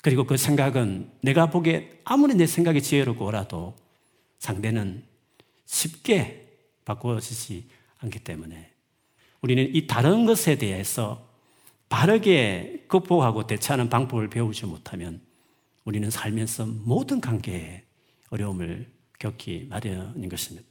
그리고 0.01 0.25
그 0.25 0.39
생각은 0.39 1.13
내가 1.21 1.51
보기에 1.51 2.01
아무리 2.05 2.35
내 2.35 2.47
생각이 2.47 2.81
지혜롭고라도 2.81 3.77
상대는 4.39 5.05
쉽게 5.67 6.49
바꿔지지 6.87 7.69
않기 7.99 8.21
때문에 8.21 8.73
우리는 9.43 9.75
이 9.75 9.87
다른 9.87 10.25
것에 10.25 10.57
대해서 10.57 11.30
바르게 11.91 12.85
극복하고 12.89 13.47
대처하는 13.47 13.91
방법을 13.91 14.31
배우지 14.31 14.65
못하면 14.65 15.21
우리는 15.85 16.09
살면서 16.09 16.67
모든 16.85 17.21
관계에 17.21 17.83
어려움을 18.31 18.87
겪기 19.19 19.67
마련인 19.69 20.29
것입니다. 20.29 20.67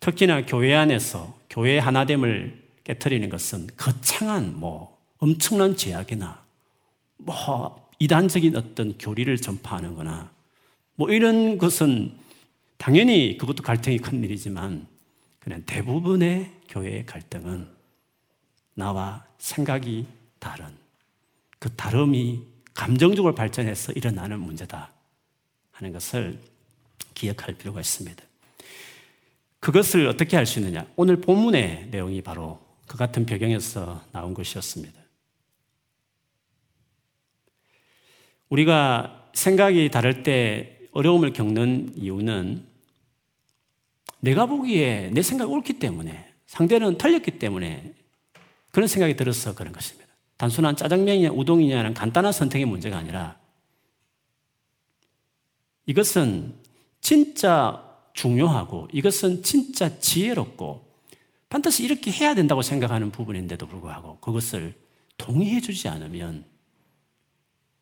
특히나 0.00 0.46
교회 0.46 0.74
안에서 0.74 1.38
교회 1.48 1.78
하나됨을 1.78 2.60
깨뜨리는 2.84 3.28
것은 3.28 3.68
거창한 3.76 4.58
뭐 4.58 4.98
엄청난 5.18 5.76
제약이나 5.76 6.42
뭐 7.18 7.88
이단적인 8.00 8.56
어떤 8.56 8.98
교리를 8.98 9.36
전파하는 9.36 9.94
거나 9.94 10.32
뭐 10.96 11.10
이런 11.10 11.58
것은 11.58 12.16
당연히 12.78 13.36
그것도 13.38 13.62
갈등이 13.62 13.98
큰 13.98 14.24
일이지만 14.24 14.86
그냥 15.38 15.62
대부분의 15.66 16.50
교회의 16.68 17.06
갈등은 17.06 17.68
나와 18.74 19.24
생각이 19.38 20.06
다른 20.42 20.66
그 21.60 21.72
다름이 21.76 22.42
감정적으로 22.74 23.32
발전해서 23.32 23.92
일어나는 23.92 24.40
문제다 24.40 24.90
하는 25.70 25.92
것을 25.92 26.40
기억할 27.14 27.54
필요가 27.54 27.80
있습니다. 27.80 28.24
그것을 29.60 30.08
어떻게 30.08 30.36
할 30.36 30.44
수 30.44 30.58
있느냐? 30.58 30.84
오늘 30.96 31.20
본문의 31.20 31.90
내용이 31.92 32.22
바로 32.22 32.60
그 32.88 32.98
같은 32.98 33.24
배경에서 33.24 34.04
나온 34.10 34.34
것이었습니다. 34.34 35.00
우리가 38.48 39.30
생각이 39.34 39.90
다를 39.90 40.24
때 40.24 40.80
어려움을 40.90 41.32
겪는 41.32 41.92
이유는 41.96 42.66
내가 44.18 44.46
보기에 44.46 45.10
내 45.12 45.22
생각이 45.22 45.52
옳기 45.52 45.74
때문에 45.74 46.32
상대는 46.46 46.98
틀렸기 46.98 47.38
때문에 47.38 47.94
그런 48.72 48.88
생각이 48.88 49.14
들어서 49.14 49.54
그런 49.54 49.72
것입니다. 49.72 50.01
단순한 50.42 50.74
짜장면이냐 50.74 51.30
우동이냐는 51.30 51.94
간단한 51.94 52.32
선택의 52.32 52.66
문제가 52.66 52.98
아니라 52.98 53.38
이것은 55.86 56.54
진짜 57.00 57.80
중요하고 58.12 58.88
이것은 58.92 59.44
진짜 59.44 60.00
지혜롭고 60.00 60.84
반드시 61.48 61.84
이렇게 61.84 62.10
해야 62.10 62.34
된다고 62.34 62.60
생각하는 62.60 63.12
부분인데도 63.12 63.68
불구하고 63.68 64.18
그것을 64.18 64.74
동의해 65.16 65.60
주지 65.60 65.86
않으면 65.86 66.44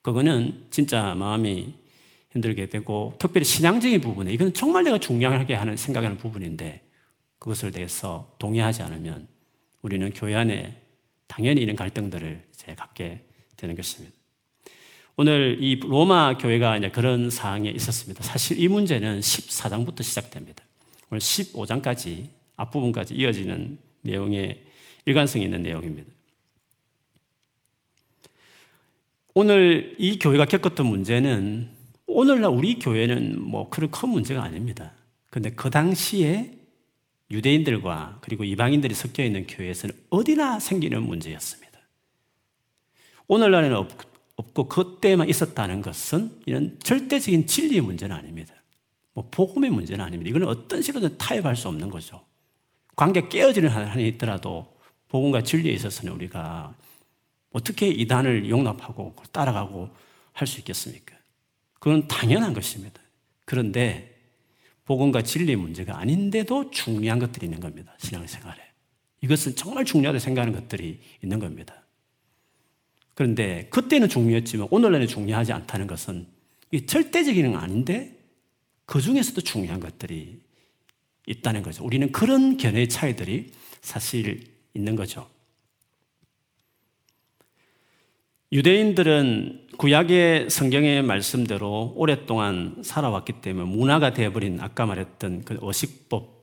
그거는 0.02 0.66
진짜 0.70 1.14
마음이 1.14 1.72
힘들게 2.30 2.68
되고 2.68 3.14
특별히 3.18 3.46
신앙적인 3.46 4.02
부분에 4.02 4.34
이건 4.34 4.52
정말 4.52 4.84
내가 4.84 4.98
중요하게 4.98 5.54
하는 5.54 5.78
생각하는 5.78 6.18
부분인데 6.18 6.82
그것을 7.38 7.70
대해서 7.70 8.30
동의하지 8.38 8.82
않으면 8.82 9.28
우리는 9.80 10.12
교회 10.12 10.34
안에 10.34 10.76
당연히 11.26 11.62
이런 11.62 11.76
갈등들을 11.76 12.49
이제 12.62 12.74
갖게 12.74 13.24
되는 13.56 13.74
것입니다. 13.74 14.14
오늘 15.16 15.58
이 15.60 15.76
로마 15.80 16.38
교회가 16.38 16.78
이제 16.78 16.90
그런 16.90 17.30
상황에 17.30 17.70
있었습니다. 17.70 18.22
사실 18.22 18.60
이 18.60 18.68
문제는 18.68 19.20
14장부터 19.20 20.02
시작됩니다. 20.02 20.64
오늘 21.10 21.20
15장까지 21.20 22.28
앞부분까지 22.56 23.14
이어지는 23.14 23.78
내용의 24.02 24.62
일관성이 25.04 25.44
있는 25.44 25.62
내용입니다. 25.62 26.10
오늘 29.34 29.94
이 29.98 30.18
교회가 30.18 30.44
겪었던 30.46 30.86
문제는 30.86 31.68
오늘날 32.06 32.50
우리 32.50 32.78
교회는 32.78 33.40
뭐 33.40 33.68
그런 33.68 33.90
큰 33.90 34.08
문제가 34.08 34.42
아닙니다. 34.42 34.92
근데 35.30 35.50
그 35.50 35.70
당시에 35.70 36.52
유대인들과 37.30 38.18
그리고 38.22 38.42
이방인들이 38.44 38.94
섞여 38.94 39.22
있는 39.22 39.46
교회에서는 39.46 39.94
어디나 40.10 40.58
생기는 40.58 41.02
문제였습니다. 41.02 41.69
오늘날에는 43.30 43.86
없고 44.34 44.66
그때만 44.66 45.28
있었다는 45.28 45.82
것은 45.82 46.42
이런 46.46 46.76
절대적인 46.82 47.46
진리의 47.46 47.80
문제는 47.80 48.14
아닙니다. 48.16 48.52
뭐 49.12 49.28
복음의 49.30 49.70
문제는 49.70 50.04
아닙니다. 50.04 50.30
이거는 50.30 50.48
어떤 50.48 50.82
식으로든 50.82 51.16
타협할 51.16 51.54
수 51.54 51.68
없는 51.68 51.90
거죠. 51.90 52.24
관계 52.96 53.28
깨어지는 53.28 53.68
한이 53.68 54.08
있더라도 54.08 54.74
복음과 55.06 55.44
진리에 55.44 55.72
있어서는 55.72 56.12
우리가 56.12 56.74
어떻게 57.52 57.86
이단을 57.86 58.50
용납하고 58.50 59.14
따라가고 59.30 59.90
할 60.32 60.48
수 60.48 60.58
있겠습니까? 60.58 61.14
그건 61.74 62.08
당연한 62.08 62.52
것입니다. 62.52 63.00
그런데 63.44 64.18
복음과 64.86 65.22
진리의 65.22 65.54
문제가 65.54 65.98
아닌데도 65.98 66.72
중요한 66.72 67.20
것들이 67.20 67.46
있는 67.46 67.60
겁니다. 67.60 67.94
신앙생활에. 67.98 68.60
이것은 69.20 69.54
정말 69.54 69.84
중요하다 69.84 70.18
생각하는 70.18 70.52
것들이 70.52 71.00
있는 71.22 71.38
겁니다. 71.38 71.79
그런데 73.20 73.66
그때는 73.68 74.08
중요했지만 74.08 74.68
오늘날은 74.70 75.06
중요하지 75.06 75.52
않다는 75.52 75.86
것은 75.86 76.26
절대적인 76.86 77.52
건 77.52 77.60
아닌데 77.60 78.18
그 78.86 79.02
중에서도 79.02 79.42
중요한 79.42 79.78
것들이 79.78 80.40
있다는 81.26 81.60
거죠. 81.60 81.84
우리는 81.84 82.10
그런 82.12 82.56
견해의 82.56 82.88
차이들이 82.88 83.50
사실 83.82 84.44
있는 84.72 84.96
거죠. 84.96 85.28
유대인들은 88.52 89.66
구약의 89.76 90.48
성경의 90.48 91.02
말씀대로 91.02 91.92
오랫동안 91.96 92.76
살아왔기 92.82 93.42
때문에 93.42 93.70
문화가 93.70 94.14
되어버린 94.14 94.60
아까 94.62 94.86
말했던 94.86 95.44
그 95.44 95.58
어식법, 95.60 96.42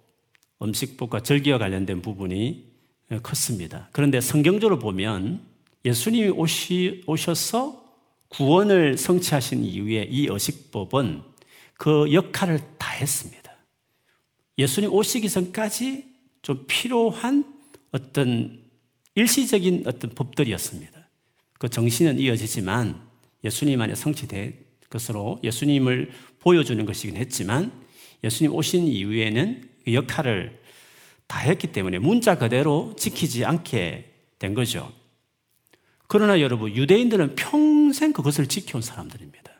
음식법과 0.61 1.23
절기와 1.23 1.57
관련된 1.57 2.03
부분이 2.03 2.67
컸습니다. 3.23 3.89
그런데 3.93 4.21
성경적으로 4.21 4.77
보면 4.77 5.46
예수님이 5.87 6.29
오시, 6.29 7.03
오셔서 7.07 7.81
구원을 8.27 8.97
성취하신 8.97 9.63
이후에 9.63 10.07
이 10.09 10.29
어식법은 10.29 11.21
그 11.75 12.11
역할을 12.11 12.59
다 12.77 12.91
했습니다. 12.91 13.55
예수님 14.57 14.91
오시기 14.91 15.29
전까지 15.29 16.03
좀 16.41 16.65
필요한 16.67 17.45
어떤 17.91 18.65
일시적인 19.15 19.83
어떤 19.85 20.11
법들이었습니다. 20.11 21.07
그 21.57 21.69
정신은 21.69 22.19
이어지지만 22.19 23.01
예수님 23.45 23.79
안에 23.79 23.95
성취된 23.95 24.59
것으로 24.89 25.39
예수님을 25.43 26.11
보여주는 26.39 26.85
것이긴 26.85 27.15
했지만 27.15 27.71
예수님 28.25 28.53
오신 28.53 28.87
이후에는 28.87 29.69
그 29.85 29.93
역할을 29.93 30.59
다 31.27 31.39
했기 31.39 31.67
때문에 31.71 31.99
문자 31.99 32.37
그대로 32.37 32.93
지키지 32.97 33.45
않게 33.45 34.11
된 34.37 34.53
거죠. 34.53 34.91
그러나 36.07 36.39
여러분, 36.39 36.73
유대인들은 36.73 37.35
평생 37.35 38.13
그것을 38.13 38.47
지켜온 38.47 38.81
사람들입니다. 38.81 39.51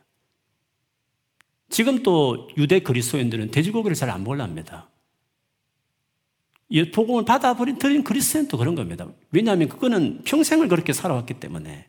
지금 1.69 2.03
또 2.03 2.49
유대 2.57 2.79
그리스도인들은 2.79 3.51
돼지고기를 3.51 3.95
잘안 3.95 4.23
몰랍니다. 4.23 4.89
복음을 6.93 7.25
받아버린 7.25 7.77
드린 7.77 8.03
그리스도인도 8.03 8.57
그런 8.57 8.75
겁니다. 8.75 9.07
왜냐하면 9.31 9.69
그거는 9.69 10.23
평생을 10.23 10.67
그렇게 10.67 10.93
살아왔기 10.93 11.35
때문에 11.35 11.87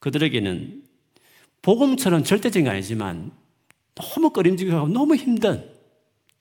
그들에게는 0.00 0.84
복음처럼 1.62 2.24
절대적인 2.24 2.64
게 2.64 2.70
아니지만 2.70 3.32
너무 3.94 4.30
꺼림직하고 4.30 4.88
너무 4.88 5.14
힘든 5.14 5.68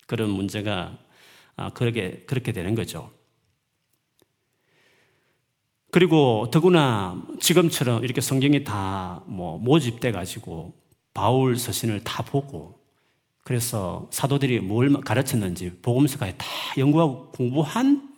그런 0.07 0.29
문제가 0.29 0.97
아, 1.55 1.71
그렇게, 1.71 2.23
그렇게 2.25 2.51
되는 2.51 2.73
거죠. 2.73 3.11
그리고 5.91 6.49
더구나 6.51 7.21
지금처럼 7.39 8.03
이렇게 8.03 8.21
성경이 8.21 8.63
다 8.63 9.23
뭐 9.25 9.57
모집돼 9.57 10.11
가지고 10.11 10.73
바울 11.13 11.57
서신을 11.57 12.03
다 12.03 12.23
보고 12.23 12.79
그래서 13.43 14.07
사도들이 14.11 14.59
뭘 14.59 14.91
가르쳤는지 15.01 15.71
복음서까지 15.81 16.35
다 16.37 16.45
연구하고 16.77 17.31
공부한 17.31 18.09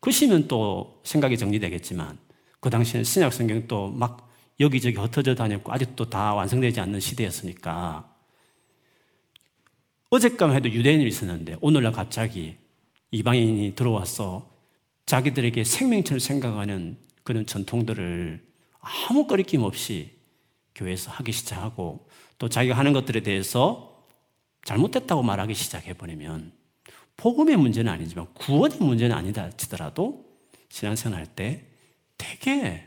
것이면 0.00 0.48
또 0.48 1.00
생각이 1.04 1.36
정리되겠지만 1.38 2.18
그 2.60 2.70
당시에는 2.70 3.04
신약 3.04 3.32
성경 3.32 3.66
또 3.66 3.88
막 3.90 4.28
여기저기 4.60 4.96
흩어져 4.96 5.34
다녔고 5.34 5.72
아직도 5.72 6.08
다 6.08 6.32
완성되지 6.34 6.80
않는 6.80 7.00
시대였으니까 7.00 8.10
어젯밤 10.10 10.52
해도 10.52 10.70
유대인이 10.70 11.06
있었는데 11.06 11.56
오늘날 11.60 11.92
갑자기 11.92 12.56
이방인이 13.10 13.74
들어와서 13.74 14.48
자기들에게 15.04 15.62
생명처럼 15.64 16.18
생각하는 16.18 16.96
그런 17.26 17.44
전통들을 17.44 18.40
아무 18.80 19.26
거리낌 19.26 19.62
없이 19.62 20.12
교회에서 20.76 21.10
하기 21.10 21.32
시작하고 21.32 22.08
또 22.38 22.48
자기가 22.48 22.78
하는 22.78 22.92
것들에 22.92 23.20
대해서 23.20 24.04
잘못됐다고 24.64 25.24
말하기 25.24 25.52
시작해버리면 25.52 26.52
복음의 27.16 27.56
문제는 27.56 27.92
아니지만 27.92 28.32
구원의 28.34 28.78
문제는 28.78 29.16
아니다 29.16 29.50
치더라도 29.56 30.24
신앙생활 30.68 31.18
할 31.18 31.26
때 31.34 31.66
되게 32.16 32.86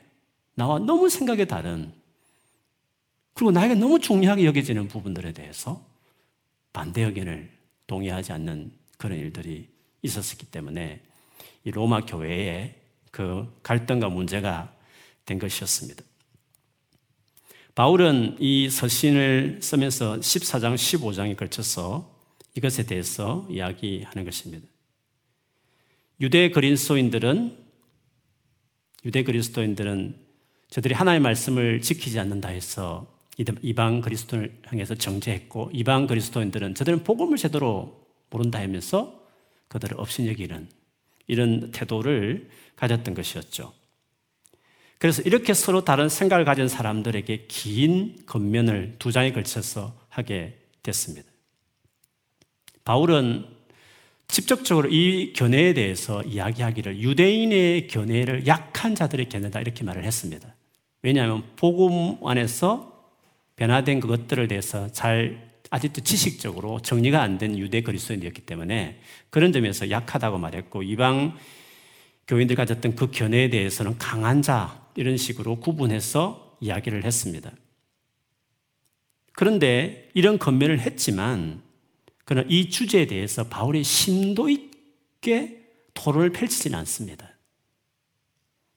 나와 0.56 0.80
너무 0.80 1.10
생각이 1.10 1.45
다른 1.45 1.91
그리고 3.34 3.52
나에게 3.52 3.75
너무 3.75 3.99
중요하게 3.99 4.45
여겨지는 4.45 4.88
부분들에 4.88 5.34
대해서 5.34 5.86
반대 6.71 7.02
의견을 7.02 7.52
동의하지 7.88 8.32
않는 8.32 8.71
그런 8.97 9.17
일들이 9.17 9.67
있었기 10.02 10.45
때문에 10.45 11.02
이 11.65 11.71
로마 11.71 12.06
교회에 12.06 12.79
그 13.12 13.60
갈등과 13.63 14.10
문제가 14.10 14.74
된 15.26 15.39
것이었습니다. 15.39 16.04
바울은 17.76 18.38
이 18.39 18.69
서신을 18.69 19.60
쓰면서 19.62 20.17
14장, 20.17 20.76
15장에 20.76 21.38
걸쳐서 21.38 22.13
이것에 22.56 22.86
대해서 22.86 23.48
이야기하는 23.50 24.26
것입니다. 24.26 24.67
유대 26.19 26.50
그리스도인들은 26.50 27.58
유대 29.06 29.24
그리스도인들은 29.24 30.17
저들이 30.69 30.93
하나님의 30.93 31.22
말씀을 31.22 31.82
지키지 31.82 32.19
않는다 32.19 32.50
해서 32.50 33.08
이방 33.62 34.02
그리스도를 34.02 34.60
향해서 34.65 34.95
정죄했고 34.95 35.72
이방 35.74 36.08
그리스도인들은 36.08 36.76
저들은 36.76 37.04
복음을 37.06 37.38
제대로 37.38 38.06
모른다 38.30 38.60
하면서 38.60 39.26
그들을 39.69 39.98
업신여기는 39.98 40.67
이런 41.30 41.72
태도를 41.72 42.50
가졌던 42.76 43.13
것이었죠. 43.13 43.72
그래서 44.98 45.22
이렇게 45.22 45.54
서로 45.54 45.86
다른 45.86 46.10
생각을 46.10 46.44
가진 46.44 46.68
사람들에게 46.68 47.46
긴 47.48 48.18
겉면을 48.26 48.96
두 49.00 49.13
장에 49.13 49.32
걸쳐서 49.32 49.96
하게 50.10 50.58
됐습니다. 50.84 51.30
바울은 52.84 53.46
직접적으로 54.28 54.89
이 54.89 55.34
견해에 55.34 55.74
대해서 55.74 56.22
이야기하기를 56.24 57.02
유대인의 57.02 57.88
견해를 57.88 58.46
약한 58.46 58.94
자들의 58.94 59.30
견해다 59.30 59.62
이렇게 59.62 59.84
말을 59.84 60.04
했습니다. 60.04 60.54
왜냐하면 61.02 61.44
복음 61.56 62.18
안에서 62.28 63.08
변화된 63.56 64.00
그것들을 64.00 64.48
대해서 64.48 64.92
잘 64.92 65.49
아직도 65.69 66.01
지식적으로 66.01 66.82
정리가 66.82 67.21
안 67.21 67.38
된 67.38 67.58
유대 67.58 67.82
그리스도인이었기 67.82 68.41
때문에 68.41 68.99
그런 69.29 69.51
점에서 69.51 69.89
약하다고 69.89 70.38
말했고 70.38 70.84
이방 70.84 71.38
교인들 72.27 72.55
가졌던 72.55 72.95
그 72.95 73.12
견해에 73.12 73.49
대해서는 73.49 73.97
강한 73.97 74.41
자 74.41 74.88
이런 74.95 75.17
식으로 75.17 75.60
구분해서 75.60 76.58
이야기를 76.60 77.05
했습니다. 77.05 77.51
그런데 79.34 80.10
이런 80.13 80.38
건면을 80.38 80.79
했지만 80.82 81.62
그러나 82.25 82.45
이 82.49 82.69
주제에 82.69 83.08
대해서 83.08 83.47
바울이 83.47 83.84
심도 83.84 84.49
있게 84.49 85.63
토론을 85.93 86.32
펼치지는 86.32 86.77
않습니다. 86.79 87.29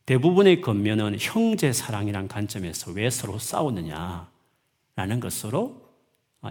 대부분의 0.07 0.61
건면은 0.61 1.17
형제 1.19 1.73
사랑이란 1.73 2.29
관점에서 2.29 2.93
왜 2.93 3.11
서로 3.11 3.39
싸우느냐라는 3.39 4.27
것으로 5.21 5.82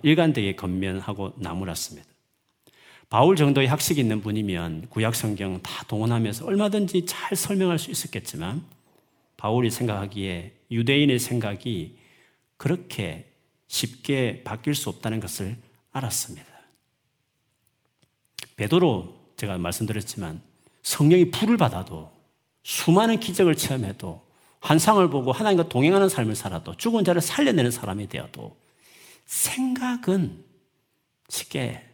일관되게 0.03 0.55
건면하고 0.55 1.33
나무랐습니다. 1.37 2.07
바울 3.09 3.35
정도의 3.35 3.67
학식이 3.67 3.99
있는 3.99 4.21
분이면 4.21 4.87
구약 4.89 5.15
성경 5.15 5.61
다 5.61 5.83
동원하면서 5.87 6.45
얼마든지 6.45 7.05
잘 7.05 7.35
설명할 7.35 7.77
수 7.77 7.91
있었겠지만 7.91 8.63
바울이 9.35 9.69
생각하기에 9.69 10.53
유대인의 10.71 11.19
생각이 11.19 11.97
그렇게 12.55 13.25
쉽게 13.67 14.43
바뀔 14.43 14.75
수 14.75 14.87
없다는 14.89 15.19
것을 15.19 15.57
알았습니다. 15.91 16.47
베드로 18.55 19.13
제가 19.35 19.57
말씀드렸지만 19.57 20.41
성령이 20.83 21.31
불을 21.31 21.57
받아도 21.57 22.11
수많은 22.63 23.19
기적을 23.19 23.55
체험해도 23.55 24.21
환상을 24.61 25.09
보고 25.09 25.31
하나님과 25.31 25.67
동행하는 25.67 26.07
삶을 26.07 26.35
살아도 26.35 26.77
죽은 26.77 27.03
자를 27.03 27.21
살려내는 27.21 27.71
사람이 27.71 28.07
되어도 28.07 28.55
생각은 29.25 30.43
쉽게 31.29 31.87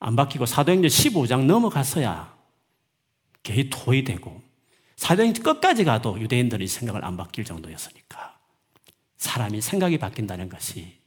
안 0.00 0.14
바뀌고 0.16 0.46
사도행전 0.46 0.88
15장 0.88 1.44
넘어가서야 1.46 2.36
개의 3.42 3.70
토이 3.70 4.04
되고 4.04 4.42
사도행전 4.96 5.42
끝까지 5.42 5.84
가도 5.84 6.20
유대인들이 6.20 6.66
생각을 6.68 7.04
안 7.04 7.16
바뀔 7.16 7.44
정도였으니까 7.44 8.38
사람이 9.16 9.60
생각이 9.60 9.98
바뀐다는 9.98 10.48
것이 10.48 10.98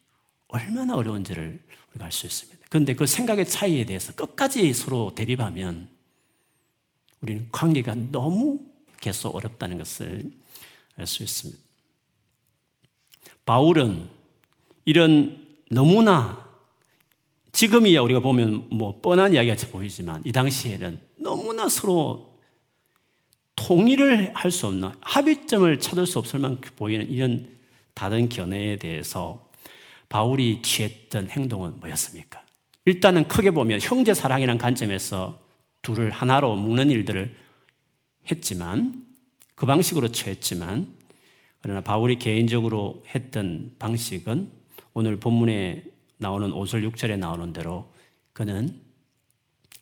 얼마나 0.47 0.95
어려운지를 0.95 1.61
우리가 1.91 2.05
알 2.05 2.11
수 2.11 2.25
있습니다. 2.25 2.67
그런데 2.69 2.93
그 2.93 3.05
생각의 3.05 3.47
차이에 3.47 3.85
대해서 3.85 4.13
끝까지 4.13 4.73
서로 4.73 5.13
대립하면 5.15 5.89
우리는 7.21 7.47
관계가 7.51 7.95
너무 8.11 8.59
계속 8.99 9.35
어렵다는 9.35 9.77
것을 9.77 10.31
알 10.97 11.07
수 11.07 11.23
있습니다. 11.23 11.61
바울은 13.45 14.09
이런 14.85 15.45
너무나 15.69 16.49
지금이야 17.51 18.01
우리가 18.01 18.19
보면 18.21 18.67
뭐 18.71 18.99
뻔한 19.01 19.33
이야기 19.33 19.49
같이 19.49 19.69
보이지만 19.69 20.21
이 20.25 20.31
당시에는 20.31 20.99
너무나 21.17 21.69
서로 21.69 22.31
통일을 23.55 24.31
할 24.33 24.51
수 24.51 24.67
없는 24.67 24.89
합의점을 25.01 25.79
찾을 25.79 26.07
수 26.07 26.19
없을 26.19 26.39
만큼 26.39 26.71
보이는 26.75 27.09
이런 27.09 27.47
다른 27.93 28.29
견해에 28.29 28.77
대해서 28.77 29.49
바울이 30.09 30.61
취했던 30.61 31.29
행동은 31.29 31.79
뭐였습니까? 31.79 32.41
일단은 32.85 33.27
크게 33.27 33.51
보면 33.51 33.79
형제 33.81 34.13
사랑이라는 34.13 34.57
관점에서 34.57 35.39
둘을 35.83 36.09
하나로 36.09 36.55
묶는 36.55 36.89
일들을 36.89 37.35
했지만 38.31 39.05
그 39.55 39.65
방식으로 39.65 40.09
취했지만 40.09 40.87
그러나 41.61 41.81
바울이 41.81 42.17
개인적으로 42.17 43.03
했던 43.13 43.75
방식은 43.77 44.60
오늘 44.93 45.19
본문에 45.19 45.83
나오는 46.17 46.51
5절 46.51 46.89
6절에 46.91 47.17
나오는 47.17 47.53
대로 47.53 47.91
그는 48.33 48.81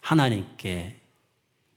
하나님께 0.01 0.99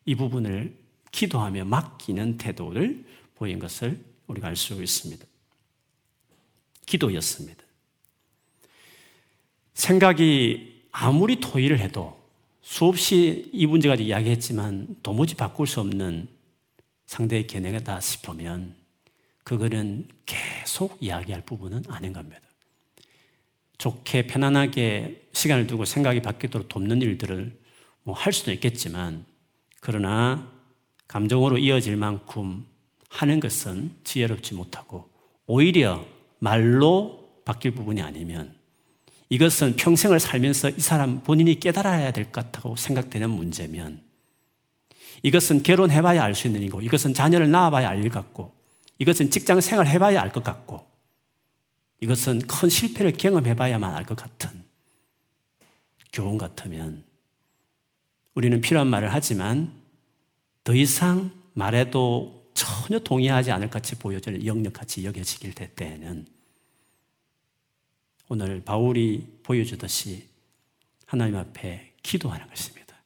이 0.04 0.14
부분을 0.14 0.76
기도하며 1.10 1.64
맡기는 1.64 2.38
태도를 2.38 3.04
보인 3.34 3.58
것을 3.58 4.02
우리가 4.26 4.48
알 4.48 4.56
수 4.56 4.80
있습니다. 4.82 5.26
기도였습니다. 6.86 7.62
생각이 9.74 10.88
아무리 10.92 11.40
토의를 11.40 11.78
해도 11.78 12.20
수없이 12.60 13.50
이 13.52 13.66
문제까지 13.66 14.04
이야기했지만 14.04 14.96
도무지 15.02 15.34
바꿀 15.34 15.66
수 15.66 15.80
없는 15.80 16.28
상대의 17.06 17.46
견해다 17.46 18.00
싶으면 18.00 18.76
그거는 19.42 20.08
계속 20.24 20.96
이야기할 21.00 21.42
부분은 21.42 21.84
아닌 21.88 22.12
겁니다. 22.12 22.40
좋게 23.82 24.28
편안하게 24.28 25.26
시간을 25.32 25.66
두고 25.66 25.84
생각이 25.84 26.22
바뀌도록 26.22 26.68
돕는 26.68 27.02
일들을 27.02 27.58
뭐 28.04 28.14
할 28.14 28.32
수도 28.32 28.52
있겠지만 28.52 29.24
그러나 29.80 30.48
감정으로 31.08 31.58
이어질 31.58 31.96
만큼 31.96 32.64
하는 33.08 33.40
것은 33.40 33.90
지혜롭지 34.04 34.54
못하고 34.54 35.10
오히려 35.46 36.06
말로 36.38 37.28
바뀔 37.44 37.72
부분이 37.72 38.00
아니면 38.02 38.54
이것은 39.30 39.74
평생을 39.74 40.20
살면서 40.20 40.70
이 40.70 40.78
사람 40.78 41.20
본인이 41.24 41.58
깨달아야 41.58 42.12
될 42.12 42.26
것 42.26 42.32
같다고 42.34 42.76
생각되는 42.76 43.28
문제면 43.28 44.00
이것은 45.24 45.64
결혼해봐야 45.64 46.22
알 46.22 46.36
수 46.36 46.46
있는 46.46 46.62
이고 46.62 46.80
이것은 46.82 47.14
자녀를 47.14 47.50
낳아봐야 47.50 47.88
알 47.88 48.00
것 48.02 48.12
같고 48.12 48.54
이것은 49.00 49.30
직장 49.30 49.60
생활 49.60 49.88
해봐야 49.88 50.22
알 50.22 50.30
것 50.30 50.44
같고 50.44 50.86
이것은 52.02 52.40
큰 52.40 52.68
실패를 52.68 53.12
경험해 53.12 53.54
봐야만 53.54 53.94
알 53.94 54.04
것 54.04 54.16
같은 54.16 54.50
교훈 56.12 56.36
같으면 56.36 57.04
우리는 58.34 58.60
필요한 58.60 58.88
말을 58.88 59.12
하지만 59.12 59.72
더 60.64 60.74
이상 60.74 61.30
말해도 61.54 62.50
전혀 62.54 62.98
동의하지 62.98 63.52
않을 63.52 63.70
같이 63.70 63.94
보여지는 63.94 64.44
영역같이 64.44 65.04
여겨지길 65.04 65.54
때에는 65.54 66.26
오늘 68.28 68.62
바울이 68.64 69.38
보여주듯이 69.44 70.26
하나님 71.06 71.36
앞에 71.36 71.92
기도하는 72.02 72.48
것입니다. 72.48 72.96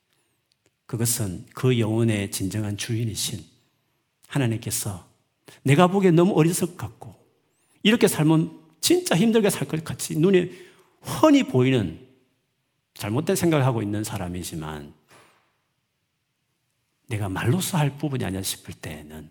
그것은 0.87 1.45
그 1.53 1.79
영혼의 1.79 2.31
진정한 2.31 2.77
주인이신 2.77 3.45
하나님께서 4.29 5.07
내가 5.65 5.87
보기에 5.87 6.13
너무 6.13 6.33
어리석 6.35 6.77
같고 6.79 7.15
이렇게 7.83 8.09
살면 8.09 8.66
진짜 8.87 9.17
힘들게 9.17 9.51
살 9.51 9.67
것 9.67 9.83
같이 9.83 10.17
눈에 10.17 10.49
훤히 11.03 11.43
보이는 11.43 12.07
잘못된 12.95 13.35
생각을 13.35 13.67
하고 13.67 13.83
있는 13.83 14.05
사람이지만 14.05 14.95
내가 17.09 17.29
말로써 17.29 17.79
할 17.79 17.99
부분이 17.99 18.25
아니야 18.25 18.43
싶을 18.43 18.75
때는 18.75 19.29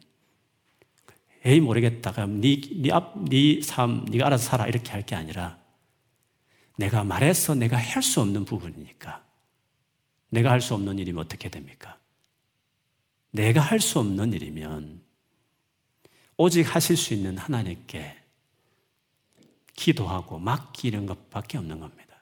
에이 1.46 1.62
모르겠다. 1.62 2.12
네네 2.28 2.92
앞 2.92 3.16
네 3.30 3.62
삶 3.62 4.04
네가 4.12 4.26
알아서 4.26 4.44
살아 4.44 4.68
이렇게 4.68 4.92
할 4.92 5.06
게 5.06 5.16
아니라 5.16 5.58
내가 6.78 7.06
말해서 7.06 7.56
내가 7.56 7.78
할 7.78 8.04
수 8.04 8.20
없는 8.20 8.44
부분이니까. 8.44 9.24
내가 10.32 10.52
할 10.52 10.60
수 10.60 10.74
없는 10.74 11.00
일이면 11.00 11.24
어떻게 11.24 11.48
됩니까? 11.50 11.98
내가 13.32 13.62
할 13.62 13.80
수 13.80 14.00
없는 14.00 14.34
일이면 14.34 15.02
오직 16.36 16.76
하실 16.76 16.98
수 16.98 17.14
있는 17.14 17.38
하나님께 17.38 18.25
기도하고 19.76 20.40
맡기는 20.40 21.06
것밖에 21.06 21.58
없는 21.58 21.80
겁니다. 21.80 22.16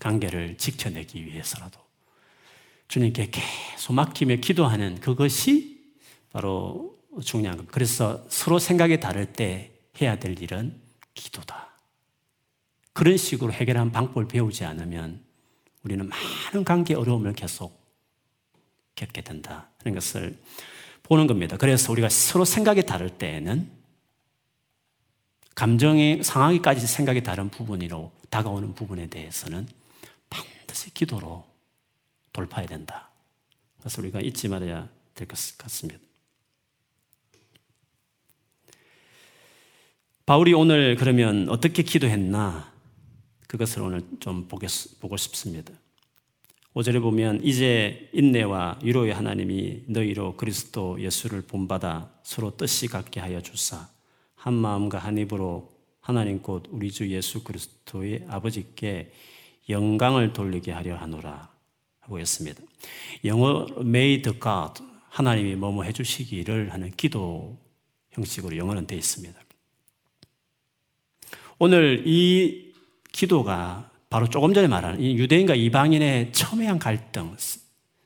관계를 0.00 0.58
지켜내기 0.58 1.24
위해서라도 1.24 1.80
주님께 2.88 3.30
계속 3.30 3.94
맡기며 3.94 4.36
기도하는 4.36 5.00
그것이 5.00 5.80
바로 6.32 6.98
중요한 7.22 7.56
겁니다. 7.56 7.72
그래서 7.72 8.24
서로 8.28 8.58
생각이 8.58 9.00
다를 9.00 9.32
때 9.32 9.72
해야 10.00 10.18
될 10.18 10.40
일은 10.42 10.80
기도다. 11.14 11.70
그런 12.92 13.16
식으로 13.16 13.52
해결하는 13.52 13.92
방법을 13.92 14.28
배우지 14.28 14.64
않으면 14.64 15.22
우리는 15.84 16.08
많은 16.08 16.64
관계 16.64 16.94
어려움을 16.94 17.32
계속 17.32 17.80
겪게 18.94 19.22
된다. 19.22 19.68
하는 19.78 19.94
것을 19.94 20.38
보는 21.02 21.26
겁니다. 21.26 21.56
그래서 21.56 21.92
우리가 21.92 22.08
서로 22.08 22.44
생각이 22.44 22.84
다를 22.84 23.10
때에는 23.10 23.81
감정의 25.54 26.22
상황이까지 26.24 26.86
생각이 26.86 27.22
다른 27.22 27.50
부분으로 27.50 28.12
다가오는 28.30 28.74
부분에 28.74 29.08
대해서는 29.08 29.66
반드시 30.30 30.92
기도로 30.94 31.44
돌파해야 32.32 32.66
된다. 32.68 33.10
그래서 33.78 34.00
우리가 34.00 34.20
잊지 34.20 34.48
말아야 34.48 34.88
될 35.14 35.26
것 35.28 35.36
같습니다. 35.58 36.00
바울이 40.24 40.54
오늘 40.54 40.96
그러면 40.96 41.48
어떻게 41.48 41.82
기도했나 41.82 42.72
그것을 43.48 43.82
오늘 43.82 44.02
좀 44.20 44.48
보고 44.48 45.16
싶습니다. 45.16 45.72
5절에 46.74 47.02
보면 47.02 47.44
이제 47.44 48.08
인내와 48.14 48.78
위로의 48.82 49.12
하나님이 49.12 49.82
너희로 49.88 50.36
그리스도 50.36 50.98
예수를 51.02 51.42
본받아 51.42 52.10
서로 52.22 52.56
뜻이 52.56 52.86
같게 52.86 53.20
하여 53.20 53.42
주사 53.42 53.91
한 54.42 54.54
마음과 54.54 54.98
한 54.98 55.18
입으로 55.18 55.70
하나님 56.00 56.42
곧 56.42 56.64
우리 56.70 56.90
주 56.90 57.08
예수 57.12 57.44
그리스도의 57.44 58.24
아버지께 58.28 59.12
영광을 59.68 60.32
돌리게 60.32 60.72
하려 60.72 60.96
하노라 60.96 61.48
하고 62.00 62.18
했습니다. 62.18 62.60
영어 63.24 63.68
made 63.78 64.32
God 64.40 64.82
하나님이 65.10 65.54
뭐뭐 65.54 65.84
해주시기를 65.84 66.72
하는 66.72 66.90
기도 66.96 67.56
형식으로 68.10 68.56
영어는 68.56 68.88
되어 68.88 68.98
있습니다. 68.98 69.40
오늘 71.60 72.02
이 72.04 72.74
기도가 73.12 73.92
바로 74.10 74.28
조금 74.28 74.52
전에 74.52 74.66
말한 74.66 75.00
이 75.00 75.16
유대인과 75.18 75.54
이방인의 75.54 76.32
첨예한 76.32 76.80
갈등, 76.80 77.36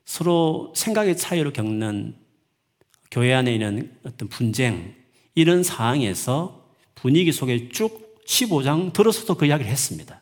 서로 0.04 0.74
생각의 0.76 1.16
차이로 1.16 1.54
겪는 1.54 2.14
교회 3.10 3.32
안에 3.32 3.54
있는 3.54 3.98
어떤 4.04 4.28
분쟁, 4.28 5.05
이런 5.36 5.62
상황에서 5.62 6.66
분위기 6.96 7.30
속에 7.30 7.68
쭉 7.68 8.24
15장 8.26 8.92
들어서도 8.92 9.36
그 9.36 9.46
이야기를 9.46 9.70
했습니다. 9.70 10.20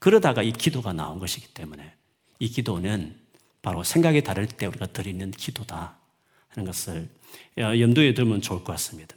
그러다가 0.00 0.42
이 0.42 0.50
기도가 0.50 0.92
나온 0.92 1.20
것이기 1.20 1.48
때문에 1.54 1.92
이 2.40 2.48
기도는 2.48 3.14
바로 3.60 3.84
생각이 3.84 4.22
다를 4.22 4.48
때 4.48 4.66
우리가 4.66 4.86
드리는 4.86 5.30
기도다 5.30 5.96
하는 6.48 6.66
것을 6.66 7.08
염두에 7.56 8.14
두면 8.14 8.40
좋을 8.40 8.64
것 8.64 8.72
같습니다. 8.72 9.14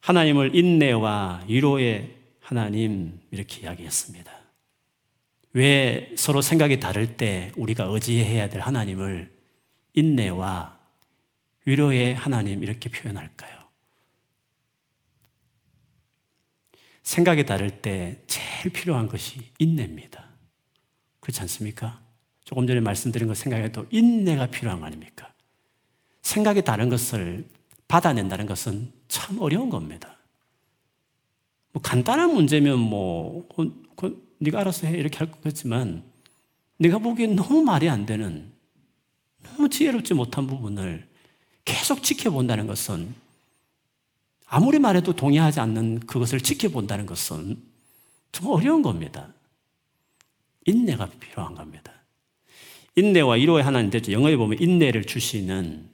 하나님을 0.00 0.54
인내와 0.54 1.44
위로의 1.48 2.14
하나님 2.40 3.18
이렇게 3.30 3.62
이야기했습니다. 3.62 4.30
왜 5.54 6.12
서로 6.16 6.42
생각이 6.42 6.80
다를 6.80 7.16
때 7.16 7.52
우리가 7.56 7.84
의지해야 7.84 8.50
될 8.50 8.60
하나님을 8.60 9.32
인내와 9.94 10.78
위로의 11.64 12.14
하나님 12.14 12.62
이렇게 12.62 12.90
표현할까요? 12.90 13.55
생각이 17.06 17.46
다를 17.46 17.70
때 17.70 18.20
제일 18.26 18.72
필요한 18.72 19.06
것이 19.06 19.40
인내입니다. 19.60 20.24
그렇지 21.20 21.40
않습니까? 21.42 22.00
조금 22.44 22.66
전에 22.66 22.80
말씀드린 22.80 23.28
것 23.28 23.36
생각해도 23.36 23.86
인내가 23.90 24.46
필요한 24.46 24.80
거 24.80 24.86
아닙니까? 24.86 25.32
생각이 26.22 26.62
다른 26.62 26.88
것을 26.88 27.46
받아낸다는 27.86 28.46
것은 28.46 28.92
참 29.06 29.40
어려운 29.40 29.70
겁니다. 29.70 30.16
뭐 31.70 31.80
간단한 31.80 32.34
문제면 32.34 32.80
뭐 32.80 33.46
그, 33.96 34.36
네가 34.40 34.60
알아서 34.60 34.88
해 34.88 34.98
이렇게 34.98 35.18
할것 35.18 35.42
같지만 35.42 36.02
네가 36.78 36.98
보기엔 36.98 37.36
너무 37.36 37.62
말이 37.62 37.88
안 37.88 38.04
되는 38.04 38.52
너무 39.44 39.68
지혜롭지 39.68 40.14
못한 40.14 40.48
부분을 40.48 41.08
계속 41.64 42.02
지켜본다는 42.02 42.66
것은 42.66 43.14
아무리 44.46 44.78
말해도 44.78 45.14
동의하지 45.14 45.60
않는 45.60 46.00
그것을 46.00 46.40
지켜본다는 46.40 47.06
것은 47.06 47.62
좀 48.32 48.46
어려운 48.46 48.82
겁니다. 48.82 49.32
인내가 50.64 51.06
필요한 51.20 51.54
겁니다. 51.54 51.92
인내와 52.94 53.34
위로의 53.34 53.62
하나님 53.62 53.90
되죠. 53.90 54.12
영어에 54.12 54.36
보면 54.36 54.58
인내를 54.60 55.04
주시는 55.04 55.90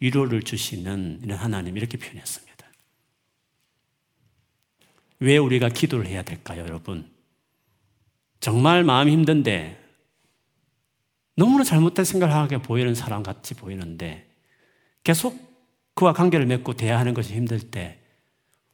위로를 0.00 0.42
주시는 0.42 1.20
이런 1.22 1.38
하나님 1.38 1.76
이렇게 1.76 1.96
표현했습니다. 1.96 2.52
왜 5.20 5.36
우리가 5.36 5.68
기도를 5.68 6.06
해야 6.06 6.22
될까요, 6.22 6.62
여러분? 6.62 7.08
정말 8.40 8.82
마음이 8.82 9.12
힘든데 9.12 9.80
너무나 11.36 11.62
잘못된 11.62 12.04
생각을 12.04 12.34
하게 12.34 12.58
보이는 12.58 12.94
사람 12.94 13.22
같이 13.22 13.54
보이는데 13.54 14.28
계속 15.04 15.51
그와 15.94 16.12
관계를 16.12 16.46
맺고 16.46 16.74
대화하는 16.74 17.14
것이 17.14 17.34
힘들 17.34 17.60
때 17.70 18.00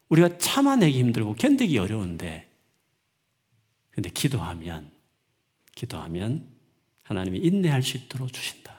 우리가 0.08 0.38
참아내기 0.38 0.98
힘들고 0.98 1.34
견디기 1.34 1.78
어려운데 1.78 2.48
근데 3.90 4.10
기도하면 4.10 4.90
기도하면 5.74 6.48
하나님이 7.02 7.38
인내할 7.38 7.82
수 7.82 7.96
있도록 7.96 8.32
주신다. 8.32 8.76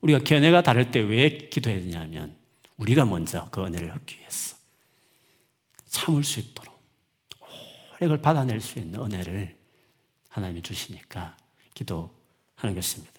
우리가 0.00 0.20
견해가 0.20 0.62
다를 0.62 0.90
때 0.90 1.00
왜 1.00 1.48
기도해야 1.48 1.80
되냐면 1.80 2.36
우리가 2.76 3.04
먼저 3.04 3.48
그 3.50 3.64
은혜를 3.64 3.90
얻기 3.90 4.18
위해서 4.18 4.56
참을 5.86 6.24
수 6.24 6.40
있도록 6.40 6.78
혈액을 7.98 8.22
받아낼 8.22 8.60
수 8.60 8.78
있는 8.78 9.00
은혜를 9.00 9.56
하나님이 10.28 10.62
주시니까 10.62 11.36
기도하는 11.74 12.74
것입니다. 12.74 13.12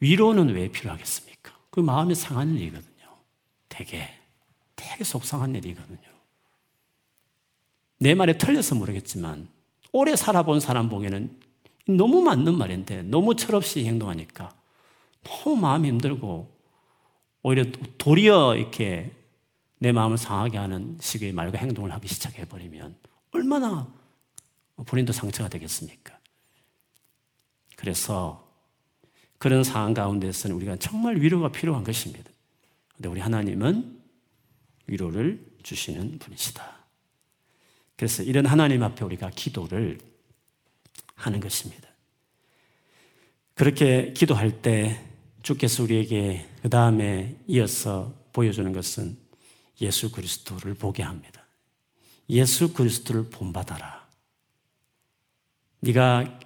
위로는 0.00 0.50
왜 0.50 0.68
필요하겠습니까? 0.68 1.33
그 1.74 1.80
마음이 1.80 2.14
상하는 2.14 2.54
일이거든요. 2.54 3.16
되게, 3.68 4.08
되게 4.76 5.02
속상한 5.02 5.56
일이거든요. 5.56 5.98
내 7.98 8.14
말에 8.14 8.38
틀려서 8.38 8.76
모르겠지만, 8.76 9.48
오래 9.90 10.14
살아본 10.14 10.60
사람 10.60 10.88
보기에는 10.88 11.36
너무 11.88 12.22
맞는 12.22 12.56
말인데, 12.56 13.02
너무 13.02 13.34
철없이 13.34 13.84
행동하니까 13.86 14.54
너무 15.24 15.56
마음이 15.56 15.88
힘들고, 15.88 16.48
오히려 17.42 17.64
도리어 17.98 18.54
이렇게 18.54 19.10
내 19.80 19.90
마음을 19.90 20.16
상하게 20.16 20.58
하는 20.58 20.96
식의 21.00 21.32
말과 21.32 21.58
행동을 21.58 21.92
하기 21.94 22.06
시작해버리면 22.06 22.96
얼마나 23.32 23.92
본인도 24.76 25.12
상처가 25.12 25.48
되겠습니까? 25.48 26.16
그래서 27.74 28.43
그런 29.44 29.62
상황 29.62 29.92
가운데서는 29.92 30.56
우리가 30.56 30.76
정말 30.76 31.20
위로가 31.20 31.52
필요한 31.52 31.84
것입니다. 31.84 32.30
근데 32.96 33.10
우리 33.10 33.20
하나님은 33.20 34.00
위로를 34.86 35.44
주시는 35.62 36.18
분이시다. 36.18 36.78
그래서 37.94 38.22
이런 38.22 38.46
하나님 38.46 38.82
앞에 38.82 39.04
우리가 39.04 39.28
기도를 39.28 39.98
하는 41.14 41.40
것입니다. 41.40 41.86
그렇게 43.52 44.14
기도할 44.14 44.62
때 44.62 45.04
주께서 45.42 45.82
우리에게 45.82 46.48
그 46.62 46.70
다음에 46.70 47.36
이어서 47.46 48.14
보여주는 48.32 48.72
것은 48.72 49.18
예수 49.82 50.10
그리스도를 50.10 50.72
보게 50.72 51.02
합니다. 51.02 51.44
예수 52.30 52.72
그리스도를 52.72 53.28
본받아라. 53.28 54.08
네가 55.80 56.40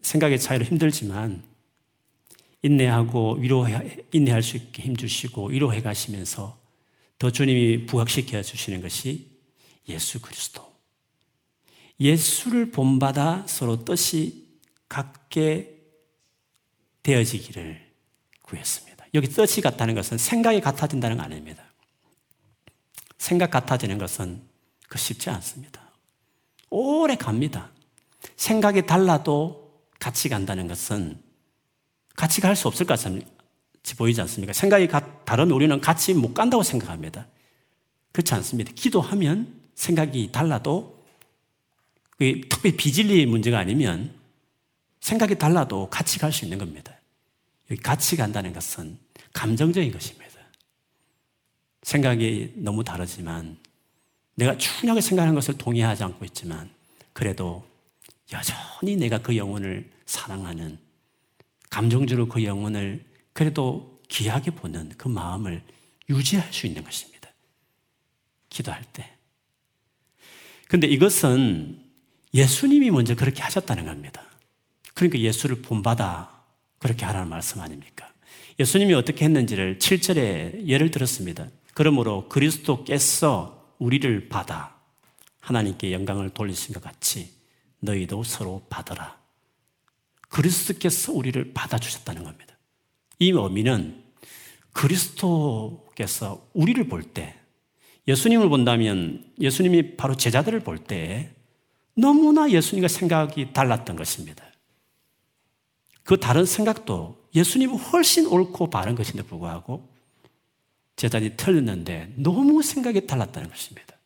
생각의 0.00 0.40
차이로 0.40 0.64
힘들지만 0.64 1.49
인내하고 2.62 3.36
위로해 3.36 3.98
인내할 4.12 4.42
수 4.42 4.56
있게 4.56 4.82
힘 4.82 4.96
주시고 4.96 5.48
위로해 5.48 5.80
가시면서 5.80 6.60
더 7.18 7.30
주님이 7.30 7.86
부각시켜 7.86 8.42
주시는 8.42 8.80
것이 8.82 9.30
예수 9.88 10.20
그리스도. 10.20 10.70
예수를 11.98 12.70
본받아 12.70 13.44
서로 13.46 13.84
뜻이 13.84 14.48
같게 14.88 15.76
되어지기를 17.02 17.90
구했습니다. 18.42 19.06
여기 19.14 19.28
뜻이 19.28 19.60
같다는 19.60 19.94
것은 19.94 20.18
생각이 20.18 20.60
같아진다는 20.60 21.16
거 21.18 21.22
아닙니다. 21.22 21.64
생각 23.18 23.50
같아지는 23.50 23.98
것은 23.98 24.42
그 24.88 24.98
쉽지 24.98 25.28
않습니다. 25.30 25.90
오래 26.70 27.16
갑니다. 27.16 27.70
생각이 28.36 28.86
달라도 28.86 29.84
같이 29.98 30.28
간다는 30.28 30.66
것은 30.66 31.22
같이 32.16 32.40
갈 32.40 32.54
수 32.56 32.68
없을 32.68 32.86
것 32.86 33.00
같이 33.00 33.96
보이지 33.96 34.20
않습니까? 34.20 34.52
생각이 34.52 34.88
다른 35.24 35.50
우리는 35.50 35.80
같이 35.80 36.14
못 36.14 36.34
간다고 36.34 36.62
생각합니다. 36.62 37.26
그렇지 38.12 38.34
않습니다. 38.34 38.72
기도하면 38.74 39.60
생각이 39.74 40.30
달라도 40.32 41.04
특히 42.18 42.76
비질리 42.76 43.24
문제가 43.26 43.58
아니면 43.58 44.12
생각이 45.00 45.36
달라도 45.38 45.88
같이 45.88 46.18
갈 46.18 46.32
수 46.32 46.44
있는 46.44 46.58
겁니다. 46.58 46.94
같이 47.82 48.16
간다는 48.16 48.52
것은 48.52 48.98
감정적인 49.32 49.92
것입니다. 49.92 50.26
생각이 51.82 52.52
너무 52.56 52.84
다르지만 52.84 53.56
내가 54.34 54.56
중요하게 54.58 55.00
생각하는 55.00 55.34
것을 55.34 55.56
동의하지 55.56 56.04
않고 56.04 56.24
있지만 56.26 56.70
그래도 57.12 57.64
여전히 58.32 58.96
내가 58.96 59.18
그 59.18 59.36
영혼을 59.36 59.88
사랑하는 60.04 60.78
감정적으로 61.70 62.28
그 62.28 62.44
영혼을 62.44 63.04
그래도 63.32 64.00
귀하게 64.08 64.50
보는 64.50 64.90
그 64.98 65.08
마음을 65.08 65.62
유지할 66.08 66.52
수 66.52 66.66
있는 66.66 66.84
것입니다. 66.84 67.30
기도할 68.48 68.82
때. 68.92 69.08
근데 70.68 70.86
이것은 70.86 71.82
예수님이 72.34 72.90
먼저 72.90 73.14
그렇게 73.14 73.42
하셨다는 73.42 73.86
겁니다. 73.86 74.22
그러니까 74.94 75.18
예수를 75.20 75.62
본받아 75.62 76.42
그렇게 76.78 77.04
하라는 77.04 77.28
말씀 77.28 77.60
아닙니까? 77.60 78.12
예수님이 78.58 78.94
어떻게 78.94 79.24
했는지를 79.24 79.78
7절에 79.78 80.66
예를 80.66 80.90
들었습니다. 80.90 81.48
그러므로 81.74 82.28
그리스도께서 82.28 83.74
우리를 83.78 84.28
받아 84.28 84.76
하나님께 85.40 85.92
영광을 85.92 86.30
돌리신 86.30 86.74
것 86.74 86.82
같이 86.82 87.32
너희도 87.80 88.24
서로 88.24 88.66
받아라. 88.68 89.19
그리스도께서 90.30 91.12
우리를 91.12 91.52
받아주셨다는 91.52 92.24
겁니다. 92.24 92.56
이 93.18 93.30
의미는 93.30 94.02
그리스도께서 94.72 96.48
우리를 96.54 96.88
볼 96.88 97.02
때, 97.02 97.36
예수님을 98.08 98.48
본다면 98.48 99.30
예수님이 99.38 99.96
바로 99.96 100.16
제자들을 100.16 100.60
볼 100.60 100.78
때 100.78 101.34
너무나 101.94 102.50
예수님과 102.50 102.88
생각이 102.88 103.52
달랐던 103.52 103.96
것입니다. 103.96 104.44
그 106.02 106.18
다른 106.18 106.46
생각도 106.46 107.22
예수님은 107.34 107.76
훨씬 107.76 108.26
옳고 108.26 108.70
바른 108.70 108.94
것인데 108.94 109.22
불구하고 109.22 109.88
제자들이 110.96 111.36
틀렸는데 111.36 112.14
너무 112.16 112.62
생각이 112.62 113.06
달랐다는 113.06 113.50
것입니다. 113.50 113.96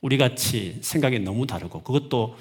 우리 0.00 0.16
같이 0.16 0.78
생각이 0.82 1.18
너무 1.18 1.46
다르고 1.46 1.82
그것도 1.82 2.36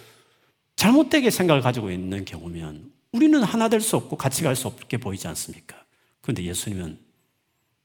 잘못되게 0.75 1.29
생각을 1.29 1.61
가지고 1.61 1.91
있는 1.91 2.25
경우면 2.25 2.91
우리는 3.11 3.43
하나 3.43 3.69
될 3.69 3.79
수 3.81 3.95
없고 3.95 4.17
같이 4.17 4.43
갈 4.43 4.55
수 4.55 4.67
없게 4.67 4.97
보이지 4.97 5.27
않습니까? 5.27 5.83
그런데 6.21 6.43
예수님은 6.43 6.99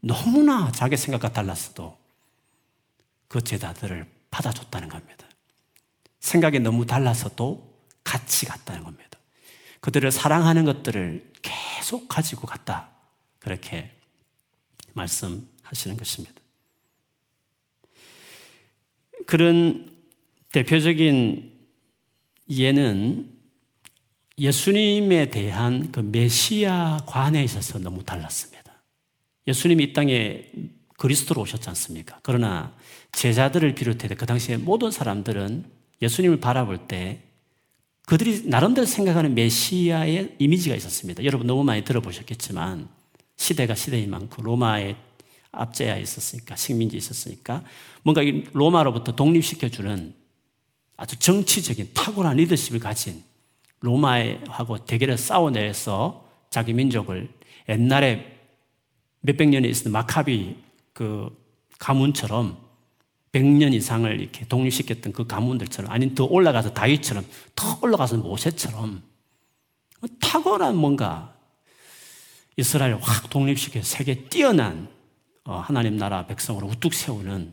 너무나 0.01 0.71
자기 0.73 0.97
생각과 0.97 1.33
달랐어도 1.33 1.99
그 3.27 3.43
제자들을 3.43 4.07
받아줬다는 4.31 4.89
겁니다. 4.89 5.27
생각이 6.21 6.61
너무 6.61 6.87
달라서도 6.87 7.79
같이 8.05 8.47
갔다는 8.47 8.85
겁니다. 8.85 9.19
그들을 9.81 10.11
사랑하는 10.11 10.65
것들을 10.65 11.33
계속 11.43 12.09
가지고 12.09 12.47
갔다. 12.47 12.91
그렇게 13.39 13.93
말씀하시는 14.95 15.97
것입니다. 15.97 16.35
그런 19.27 19.91
대표적인 20.53 21.58
예는 22.51 23.29
예수님에 24.39 25.31
대한 25.31 25.91
그 25.91 26.01
메시아 26.01 26.99
관에 27.07 27.43
있어서 27.45 27.79
너무 27.79 28.05
달랐습니다. 28.05 28.73
예수님이 29.47 29.85
이 29.85 29.93
땅에 29.93 30.45
그리스도로 30.97 31.43
오셨지 31.43 31.69
않습니까? 31.71 32.21
그러나 32.23 32.75
제자들을 33.13 33.75
비롯해 33.75 34.09
그 34.09 34.27
당시에 34.27 34.57
모든 34.57 34.91
사람들은 34.91 35.65
예수님을 36.03 36.41
바라볼 36.41 36.87
때 36.87 37.23
그들이 38.07 38.49
나름대로 38.49 38.87
생각하는 38.87 39.35
메시아의 39.35 40.37
이미지가 40.39 40.75
있었습니다. 40.77 41.25
여러분 41.25 41.47
너무 41.47 41.65
많이 41.65 41.85
들어보셨겠지만 41.85 42.89
시대가 43.37 43.75
시대인 43.75 44.11
만큼 44.11 44.45
로마의 44.45 44.97
압제하에 45.53 46.01
있었으니까 46.03 46.57
식민지 46.57 46.97
있었으니까 46.97 47.65
뭔가 48.03 48.23
이 48.23 48.45
로마로부터 48.53 49.15
독립시켜주는 49.15 50.15
아주 50.99 51.17
정치적인 51.17 51.93
탁월한 51.95 52.37
리더십을 52.37 52.81
가진 52.81 53.23
로마하고 53.81 54.85
대결을 54.85 55.17
싸워내서 55.17 56.29
자기 56.51 56.73
민족을 56.73 57.31
옛날에 57.69 58.37
몇백 59.21 59.49
년에 59.49 59.69
있었던 59.69 59.93
마카비 59.93 60.57
그 60.93 61.31
가문처럼 61.79 62.59
100년 63.31 63.73
이상을 63.75 64.21
이렇게 64.21 64.45
독립시켰던 64.47 65.13
그 65.13 65.27
가문들처럼 65.29 65.93
아니면 65.93 66.17
더 66.17 66.25
올라가서 66.25 66.75
다윗처럼 66.75 67.25
더 67.55 67.79
올라가서 67.81 68.17
모세처럼 68.17 69.01
탁월한 70.21 70.77
뭔가 70.77 71.37
이스라엘을 72.57 73.01
확 73.01 73.31
독립시켜 73.31 73.83
세계 73.83 74.25
뛰어난 74.29 74.89
어, 75.45 75.59
하나님 75.59 75.97
나라 75.97 76.27
백성으로 76.27 76.67
우뚝 76.67 76.93
세우는 76.93 77.53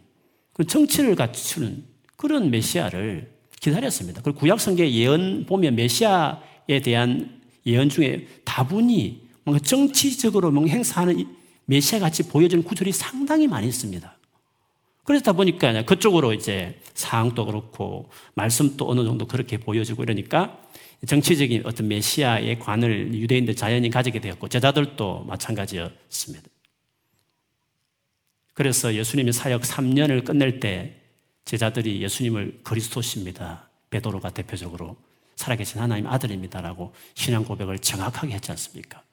그 0.53 0.65
정치를 0.65 1.15
갖추는 1.15 1.85
그런 2.15 2.49
메시아를 2.49 3.34
기다렸습니다. 3.65 4.21
그리고 4.21 4.39
구약 4.39 4.59
성경의 4.59 4.95
예언 4.95 5.45
보면 5.45 5.75
메시아에 5.75 6.81
대한 6.83 7.41
예언 7.65 7.89
중에 7.89 8.27
다분히 8.43 9.27
뭔가 9.43 9.63
정치적으로 9.63 10.51
뭔가 10.51 10.71
행사하는 10.71 11.25
메시아 11.65 11.99
같이 11.99 12.27
보여지는 12.27 12.63
구절이 12.63 12.91
상당히 12.91 13.47
많이 13.47 13.67
있습니다. 13.67 14.15
그러다 15.03 15.33
보니까 15.33 15.83
그쪽으로 15.83 16.33
이제 16.33 16.79
상황도 16.93 17.45
그렇고 17.45 18.09
말씀도 18.33 18.89
어느 18.89 19.03
정도 19.03 19.25
그렇게 19.27 19.57
보여지고 19.57 20.03
이러니까 20.03 20.59
정치적인 21.05 21.63
어떤 21.65 21.87
메시아의 21.87 22.59
관을 22.59 23.13
유대인들 23.13 23.55
자연히 23.55 23.89
가지게 23.89 24.19
되었고 24.19 24.47
제자들도 24.47 25.25
마찬가지였습니다. 25.25 26.49
그래서 28.53 28.95
예수님이 28.95 29.31
사역 29.31 29.61
3년을 29.61 30.23
끝낼 30.23 30.59
때 30.59 31.04
제자들이 31.45 32.01
예수님을 32.01 32.61
그리스도십니다. 32.63 33.69
베드로가 33.89 34.31
대표적으로 34.31 34.97
살아계신 35.35 35.79
하나님 35.79 36.07
아들입니다라고 36.07 36.93
신앙 37.13 37.45
고백을 37.45 37.79
정확하게 37.79 38.33
했지 38.33 38.51
않습니까? 38.51 39.03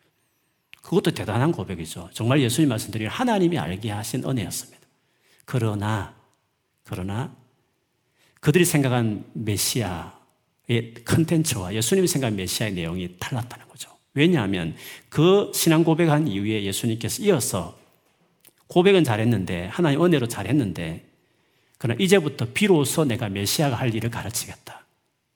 그것도 0.82 1.12
대단한 1.12 1.52
고백이죠. 1.52 2.10
정말 2.12 2.40
예수님 2.40 2.68
말씀드린 2.68 3.08
하나님이 3.08 3.58
알게 3.58 3.90
하신 3.90 4.24
은혜였습니다. 4.24 4.80
그러나 5.44 6.14
그러나 6.84 7.34
그들이 8.40 8.64
생각한 8.64 9.24
메시아의 9.34 10.94
컨텐츠와 11.04 11.74
예수님이 11.74 12.08
생각한 12.08 12.36
메시아의 12.36 12.74
내용이 12.74 13.16
달랐다는 13.18 13.68
거죠. 13.68 13.90
왜냐하면 14.14 14.74
그 15.08 15.52
신앙 15.54 15.84
고백한 15.84 16.28
이후에 16.28 16.64
예수님께서 16.64 17.22
이어서 17.22 17.78
고백은 18.66 19.04
잘했는데 19.04 19.66
하나님 19.66 20.04
은혜로 20.04 20.28
잘했는데 20.28 21.11
그러나 21.82 22.00
이제부터 22.00 22.46
비로소 22.54 23.04
내가 23.04 23.28
메시아가 23.28 23.74
할 23.74 23.92
일을 23.92 24.08
가르치겠다. 24.08 24.86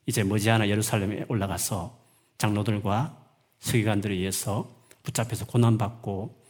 이제 0.06 0.22
머지않아 0.22 0.68
예루살렘에 0.68 1.24
올라가서 1.26 1.98
장로들과 2.38 3.20
서기관들에 3.59 4.14
의해서 4.14 4.72
붙잡혀서 5.02 5.46
고난받고 5.46 6.40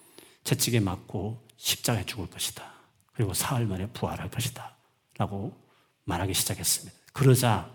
채찍에 0.44 0.80
맞고 0.80 1.48
십자가에 1.56 2.04
죽을 2.04 2.28
것이다. 2.28 2.62
그리고 3.14 3.32
사흘 3.32 3.64
만에 3.64 3.86
부활할 3.86 4.28
것이다. 4.30 4.76
라고 5.16 5.58
말하기 6.04 6.34
시작했습니다. 6.34 6.94
그러자 7.14 7.70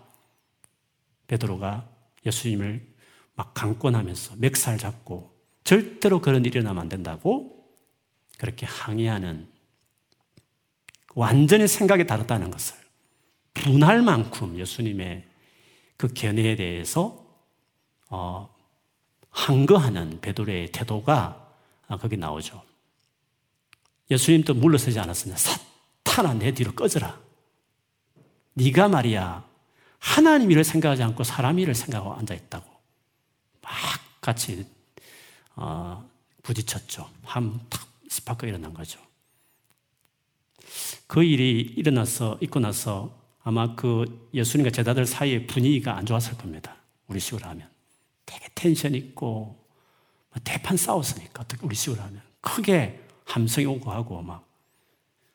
베드로가 1.25 1.89
예수님을 2.23 2.87
막 3.33 3.55
강권하면서 3.55 4.35
멱살 4.37 4.77
잡고 4.77 5.35
절대로 5.63 6.21
그런 6.21 6.45
일이 6.45 6.59
일어나면 6.59 6.83
안 6.83 6.87
된다고 6.87 7.65
그렇게 8.37 8.67
항의하는 8.67 9.49
완전히 11.15 11.67
생각이 11.67 12.05
다르다는 12.05 12.51
것을 12.51 12.75
분할 13.53 14.01
만큼 14.01 14.57
예수님의 14.57 15.25
그 15.97 16.07
견해에 16.13 16.55
대해서 16.55 17.25
어, 18.09 18.53
항거하는 19.29 20.21
베드로의 20.21 20.71
태도가 20.71 21.37
거기 21.99 22.17
나오죠. 22.17 22.63
예수님도 24.09 24.53
물러서지 24.55 24.99
않았습니다. 24.99 25.39
사탄아 25.39 26.33
내 26.35 26.53
뒤로 26.53 26.73
꺼져라. 26.73 27.19
네가 28.53 28.89
말이야 28.89 29.45
하나님 29.99 30.51
일을 30.51 30.63
생각하지 30.63 31.03
않고 31.03 31.23
사람 31.23 31.59
일을 31.59 31.75
생각하고 31.75 32.13
앉아 32.15 32.33
있다고 32.33 32.69
막 33.61 33.71
같이 34.19 34.65
어, 35.55 36.09
부딪혔죠. 36.43 37.09
함탁 37.23 37.87
스파크 38.09 38.47
일어난 38.47 38.73
거죠. 38.73 38.99
그 41.07 41.23
일이 41.23 41.61
일어나서 41.61 42.37
있고 42.41 42.59
나서 42.59 43.19
아마 43.43 43.75
그 43.75 44.29
예수님과 44.33 44.71
제자들 44.71 45.05
사이의 45.05 45.47
분위기가 45.47 45.97
안 45.97 46.05
좋았을 46.05 46.37
겁니다. 46.37 46.75
우리 47.07 47.19
식으로 47.19 47.45
하면 47.49 47.69
되게 48.25 48.47
텐션 48.55 48.95
있고 48.95 49.59
대판 50.43 50.77
싸웠으니까 50.77 51.41
어떻게 51.41 51.65
우리 51.65 51.75
식으로 51.75 52.01
하면 52.01 52.21
크게 52.39 53.01
함성이 53.25 53.67
오고 53.67 53.91
가고 53.91 54.21
막 54.21 54.47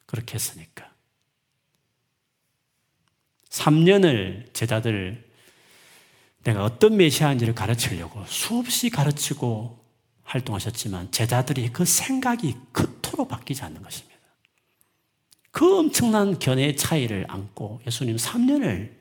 그렇게 0.06 0.34
했으니까 0.34 0.90
3년을 3.50 4.52
제자들 4.54 5.26
내가 6.44 6.64
어떤 6.64 6.96
메시아인지를 6.96 7.54
가르치려고 7.54 8.24
수없이 8.26 8.88
가르치고 8.88 9.84
활동하셨지만 10.24 11.10
제자들이 11.10 11.70
그 11.72 11.84
생각이 11.84 12.56
그토록 12.72 13.28
바뀌지 13.28 13.62
않는 13.62 13.82
것입니다. 13.82 14.15
그 15.56 15.78
엄청난 15.78 16.38
견해의 16.38 16.76
차이를 16.76 17.24
안고 17.28 17.80
예수님 17.86 18.16
3년을 18.16 18.94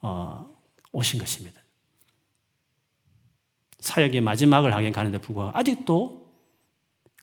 어, 0.00 0.48
오신 0.92 1.20
것입니다. 1.20 1.60
사역의 3.78 4.22
마지막을 4.22 4.74
하긴 4.74 4.92
가는데 4.92 5.18
불구하고 5.18 5.54
아직도 5.58 6.32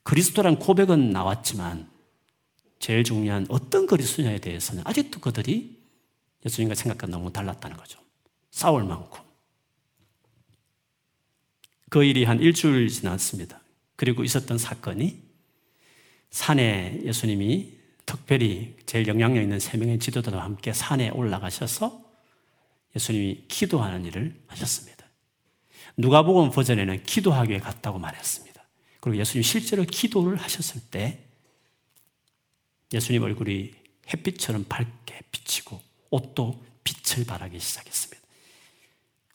그리스도란 0.03 0.59
고백은 0.59 1.09
나왔지만 1.09 1.89
제일 2.77 3.03
중요한 3.03 3.47
어떤 3.49 3.87
그리스도냐에 3.87 4.37
대해서는 4.37 4.83
아직도 4.85 5.21
그들이 5.21 5.81
예수님과 6.45 6.75
생각과 6.75 7.07
너무 7.07 7.33
달랐다는 7.33 7.77
거죠. 7.77 7.99
싸울 8.51 8.83
만큼. 8.83 9.23
그 11.89 12.03
일이 12.03 12.25
한 12.25 12.39
일주일 12.39 12.89
지났습니다. 12.89 13.59
그리고 13.95 14.23
있었던 14.23 14.59
사건이 14.59 15.23
산에 16.29 16.99
예수님이 17.01 17.74
특별히 18.05 18.75
제일 18.85 19.07
영향력 19.07 19.41
있는 19.41 19.59
세 19.59 19.77
명의 19.77 19.99
지도자와 19.99 20.43
함께 20.43 20.73
산에 20.73 21.09
올라가셔서 21.09 22.03
예수님이 22.95 23.45
기도하는 23.47 24.05
일을 24.05 24.41
하셨습니다. 24.47 25.05
누가복음 25.97 26.51
버전에는 26.51 27.03
기도하기에 27.03 27.59
갔다고 27.59 27.99
말했습니다. 27.99 28.63
그리고 28.99 29.19
예수님이 29.19 29.43
실제로 29.43 29.83
기도를 29.83 30.37
하셨을 30.37 30.81
때 30.91 31.25
예수님 32.93 33.23
얼굴이 33.23 33.71
햇빛처럼 34.13 34.65
밝게 34.65 35.21
비치고 35.31 35.81
옷도 36.11 36.63
빛을 36.83 37.25
발하기 37.25 37.59
시작했습니다. 37.59 38.21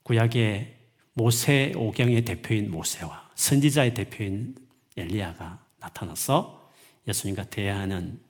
구약의 0.05 0.77
모세 1.15 1.73
오경의 1.77 2.25
대표인 2.25 2.71
모세와 2.71 3.31
선지자의 3.35 3.95
대표인 3.95 4.55
엘리야가 4.97 5.65
나타나서 5.79 6.71
예수님과 7.09 7.45
대화하는 7.45 8.21
어, 8.21 8.30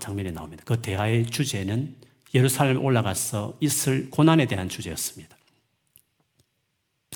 장면이 0.00 0.32
나옵니다. 0.32 0.62
그 0.66 0.80
대화의 0.80 1.26
주제는 1.26 1.96
예루살렘 2.34 2.84
올라가서 2.84 3.56
있을 3.60 4.10
고난에 4.10 4.46
대한 4.46 4.68
주제였습니다. 4.68 5.36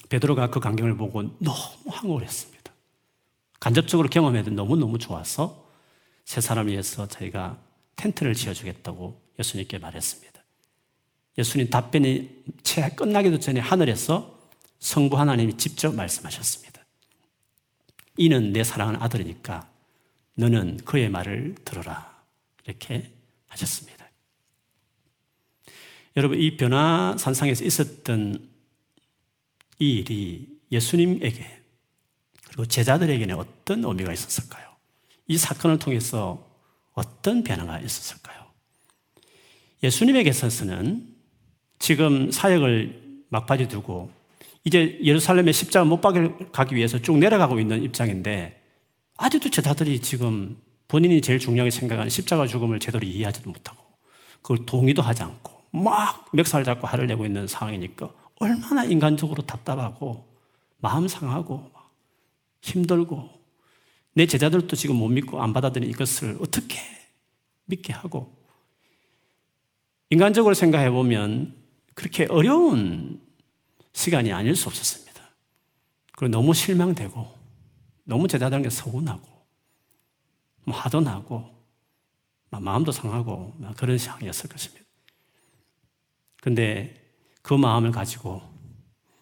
베드로가 0.08 0.50
그 0.50 0.60
광경을 0.60 0.96
보고 0.96 1.22
너무 1.38 1.58
황홀했습니다. 1.86 2.72
간접적으로 3.60 4.08
경험해도 4.08 4.50
너무너무 4.50 4.98
좋아서 4.98 5.68
세 6.24 6.40
사람을 6.40 6.72
위해서 6.72 7.06
저희가 7.08 7.58
텐트를 7.96 8.34
지어주겠다고 8.34 9.20
예수님께 9.38 9.78
말했습니다. 9.78 10.42
예수님 11.36 11.70
답변이 11.70 12.42
채 12.62 12.90
끝나기도 12.90 13.38
전에 13.38 13.60
하늘에서 13.60 14.38
성부 14.78 15.18
하나님이 15.18 15.56
직접 15.56 15.94
말씀하셨습니다. 15.94 16.84
이는 18.16 18.52
내 18.52 18.64
사랑하는 18.64 19.00
아들이니까 19.02 19.68
너는 20.34 20.78
그의 20.84 21.08
말을 21.08 21.56
들어라. 21.64 22.17
이렇게 22.68 23.10
하셨습니다. 23.46 24.06
여러분, 26.16 26.38
이 26.38 26.56
변화 26.56 27.16
산상에서 27.18 27.64
있었던 27.64 28.48
이 29.78 29.98
일이 29.98 30.58
예수님에게 30.70 31.60
그리고 32.46 32.66
제자들에게는 32.66 33.36
어떤 33.36 33.84
의미가 33.84 34.12
있었을까요? 34.12 34.68
이 35.28 35.38
사건을 35.38 35.78
통해서 35.78 36.46
어떤 36.92 37.42
변화가 37.42 37.80
있었을까요? 37.80 38.46
예수님에게서는 39.82 41.14
지금 41.78 42.30
사역을 42.30 43.24
막바지 43.28 43.68
두고 43.68 44.10
이제 44.64 44.98
예루살렘에 45.02 45.52
십자가 45.52 45.84
못 45.84 46.00
박을 46.00 46.50
가기 46.50 46.74
위해서 46.74 47.00
쭉 47.00 47.18
내려가고 47.18 47.60
있는 47.60 47.82
입장인데 47.82 48.60
아직도 49.16 49.50
제자들이 49.50 50.00
지금 50.00 50.60
본인이 50.88 51.20
제일 51.20 51.38
중요하게 51.38 51.70
생각하는 51.70 52.08
십자가 52.08 52.46
죽음을 52.46 52.80
제대로 52.80 53.06
이해하지도 53.06 53.50
못하고 53.50 53.84
그걸 54.40 54.64
동의도 54.64 55.02
하지 55.02 55.22
않고 55.22 55.62
막 55.70 56.28
멱살 56.32 56.64
잡고 56.64 56.86
화를 56.86 57.06
내고 57.06 57.26
있는 57.26 57.46
상황이니까 57.46 58.10
얼마나 58.36 58.84
인간적으로 58.84 59.44
답답하고 59.44 60.26
마음 60.78 61.06
상하고 61.06 61.70
힘들고 62.62 63.28
내 64.14 64.26
제자들도 64.26 64.74
지금 64.76 64.96
못 64.96 65.08
믿고 65.08 65.42
안 65.42 65.52
받아들인 65.52 65.90
이것을 65.90 66.38
어떻게 66.40 66.78
믿게 67.66 67.92
하고 67.92 68.34
인간적으로 70.10 70.54
생각해 70.54 70.90
보면 70.90 71.54
그렇게 71.94 72.26
어려운 72.30 73.20
시간이 73.92 74.32
아닐 74.32 74.56
수 74.56 74.68
없었습니다. 74.68 75.22
그리고 76.12 76.30
너무 76.30 76.54
실망되고 76.54 77.38
너무 78.04 78.26
제자들에게 78.26 78.70
서운하고 78.70 79.20
뭐 79.20 79.37
화도 80.70 81.00
나고 81.00 81.56
마음도 82.50 82.92
상하고 82.92 83.54
그런 83.76 83.98
상황이었을 83.98 84.48
것입니다. 84.48 84.84
근데 86.40 86.94
그 87.42 87.54
마음을 87.54 87.90
가지고 87.90 88.42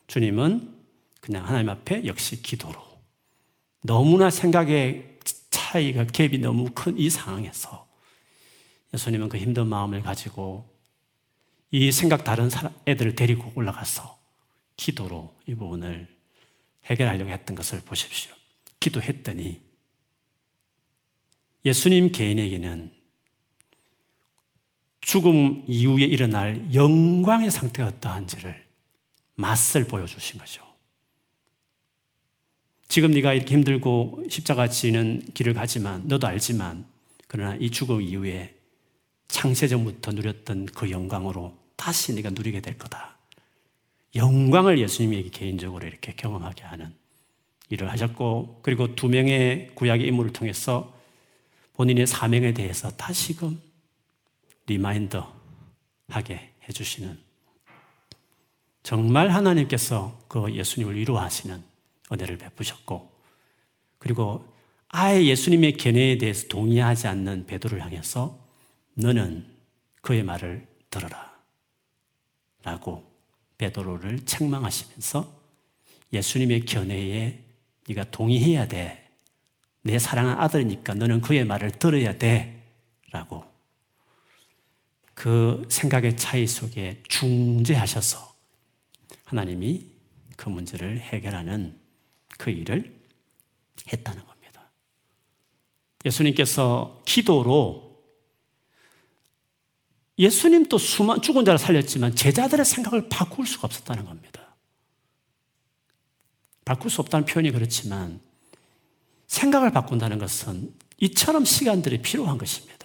주님은 0.07 0.75
그냥 1.21 1.47
하나님 1.47 1.69
앞에 1.71 2.07
역시 2.07 2.43
기도로 2.43 2.81
너무나 3.83 4.31
생각의 4.31 5.19
차이가 5.51 6.05
갭이 6.05 6.41
너무 6.41 6.71
큰 6.73 6.97
이 6.99 7.11
상황에서 7.11 7.87
예수님은 8.95 9.29
그 9.29 9.39
힘든 9.39 9.67
마음을 9.67 10.03
가지고 10.03 10.73
이 11.71 11.91
생각 11.91 12.25
다른 12.25 12.49
애들을 12.87 13.17
데리고 13.17 13.53
올라가서 13.55 14.17
기도로 14.77 15.35
이 15.47 15.55
부분을 15.55 16.09
해결하려고 16.85 17.31
했던 17.31 17.57
것을 17.57 17.81
보십시오. 17.81 18.33
기도했더니 18.79 19.61
예수님 21.67 22.13
개인에게는 22.13 22.93
죽음 25.01 25.65
이후에 25.67 26.05
일어날 26.05 26.73
영광의 26.73 27.51
상태가 27.51 27.89
어떠한지를 27.89 28.65
맛을 29.35 29.89
보여주신 29.89 30.39
거죠. 30.39 30.63
지금 32.87 33.11
네가 33.11 33.35
이렇게 33.35 33.55
힘들고 33.55 34.27
십자가 34.31 34.69
지는 34.69 35.21
길을 35.35 35.55
가지만 35.55 36.07
너도 36.07 36.29
알지만 36.29 36.87
그러나 37.27 37.57
이 37.57 37.71
죽음 37.71 38.01
이후에 38.01 38.55
창세전부터 39.27 40.13
누렸던 40.13 40.67
그 40.67 40.93
영광으로 40.93 41.59
다시 41.75 42.15
네가 42.15 42.31
누리게 42.31 42.61
될 42.61 42.79
거다. 42.79 43.19
영광을 44.15 44.79
예수님에게 44.79 45.31
개인적으로 45.31 45.85
이렇게 45.85 46.15
경험하게 46.15 46.63
하는 46.63 46.95
일을 47.71 47.91
하셨고 47.91 48.61
그리고 48.63 48.95
두 48.95 49.09
명의 49.09 49.73
구약의 49.75 50.07
인물을 50.07 50.33
통해서 50.33 50.96
본인의 51.77 52.07
사명에 52.07 52.55
대해서 52.55 52.91
다시금 52.91 53.61
reminder 54.67 55.35
하게 56.09 56.53
해주시는 56.67 57.19
정말 58.83 59.29
하나님께서 59.29 60.19
그 60.27 60.53
예수님을 60.55 60.97
위로하시는 60.97 61.63
은혜를 62.11 62.39
베푸셨고 62.39 63.13
그리고 63.99 64.51
아예 64.89 65.25
예수님의 65.25 65.77
견해에 65.77 66.19
대해서 66.19 66.49
동의하지 66.49 67.09
않는 67.09 67.47
베드로를 67.47 67.85
향해서 67.85 68.39
너는 68.95 69.47
그의 70.01 70.23
말을 70.23 70.67
들어라 70.89 71.37
라고 72.63 73.05
베드로를 73.59 74.25
책망하시면서 74.25 75.41
예수님의 76.13 76.65
견해에 76.65 77.45
네가 77.89 78.11
동의해야 78.11 78.67
돼. 78.67 79.06
내 79.87 80.01
사랑하는 80.01 80.43
아들이니까 80.43 80.95
너는 80.95 81.21
그의 81.21 81.45
말을 81.45 81.71
들어야 81.71 82.19
돼. 82.19 82.53
라고 83.13 83.45
그 85.15 85.65
생각의 85.71 86.17
차이 86.17 86.47
속에 86.47 87.03
중재하셔서 87.09 88.35
하나님이 89.25 89.87
그 90.37 90.49
문제를 90.49 90.99
해결하는 90.99 91.79
그 92.37 92.51
일을 92.51 93.01
했다는 93.91 94.27
겁니다. 94.27 94.71
예수님께서 96.05 97.03
기도로 97.07 97.87
예수님도 100.19 100.79
수만 100.79 101.23
죽은 101.23 101.45
자를 101.45 101.59
살렸지만 101.59 102.17
제자들의 102.17 102.65
생각을 102.65 103.09
바꿀 103.09 103.47
수가 103.47 103.67
없었다는 103.67 104.05
겁니다. 104.05 104.57
바꿀 106.65 106.91
수 106.91 107.01
없다는 107.01 107.27
표현이 107.27 107.53
그렇지만 107.53 108.21
생각을 109.27 109.73
바꾼다는 109.73 110.19
것은 110.19 110.73
이처럼 110.99 111.45
시간들이 111.45 112.03
필요한 112.03 112.39
것입니다. 112.39 112.77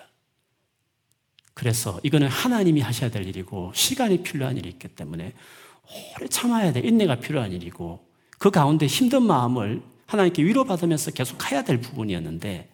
그래서 1.53 1.99
이거는 2.03 2.27
하나님이 2.27 2.81
하셔야 2.81 3.11
될 3.11 3.27
일이고 3.27 3.71
시간이 3.75 4.23
필요한 4.23 4.57
일이 4.57 4.69
있기 4.69 4.87
때문에 4.89 5.33
오래 6.17 6.27
참아야 6.27 6.73
될 6.73 6.85
인내가 6.85 7.19
필요한 7.19 7.51
일이고 7.51 8.07
그 8.39 8.49
가운데 8.49 8.87
힘든 8.87 9.23
마음을 9.23 9.83
하나님께 10.07 10.43
위로받으면서 10.43 11.11
계속 11.11 11.37
가야 11.37 11.63
될 11.63 11.79
부분이었는데 11.79 12.69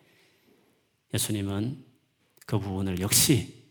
예수님은 1.13 1.84
그 2.45 2.59
부분을 2.59 2.99
역시 3.01 3.65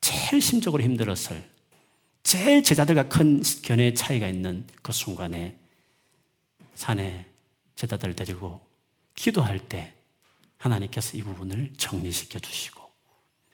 제일 0.00 0.42
심적으로 0.42 0.82
힘들었을 0.82 1.48
제일 2.22 2.62
제자들과 2.62 3.08
큰 3.08 3.42
견해의 3.62 3.94
차이가 3.94 4.28
있는 4.28 4.66
그 4.82 4.92
순간에 4.92 5.56
산에 6.74 7.26
제자들을 7.76 8.14
데리고 8.16 8.60
기도할 9.14 9.58
때 9.68 9.94
하나님께서 10.58 11.16
이 11.16 11.22
부분을 11.22 11.72
정리시켜 11.76 12.38
주시고 12.38 12.80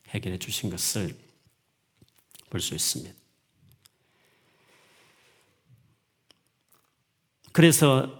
해결해 0.08 0.38
주신 0.38 0.70
것을 0.70 1.16
볼 2.50 2.60
수 2.60 2.74
있습니다. 2.74 3.14
그래서 7.52 8.18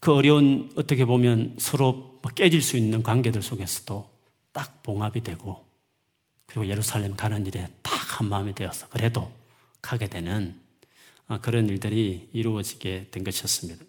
그 0.00 0.12
어려운 0.14 0.72
어떻게 0.76 1.04
보면 1.04 1.56
서로 1.58 2.18
뭐 2.22 2.32
깨질 2.34 2.62
수 2.62 2.76
있는 2.76 3.02
관계들 3.02 3.42
속에서도 3.42 4.10
딱 4.52 4.82
봉합이 4.82 5.22
되고 5.22 5.66
그리고 6.46 6.66
예루살렘 6.66 7.16
가는 7.16 7.46
일에 7.46 7.68
딱 7.82 8.00
한 8.20 8.28
마음이 8.28 8.54
되어서 8.54 8.86
그래도 8.90 9.32
가게 9.80 10.06
되는 10.06 10.60
아, 11.26 11.40
그런 11.40 11.68
일들이 11.68 12.28
이루어지게 12.32 13.08
된 13.10 13.24
것이었습니다. 13.24 13.82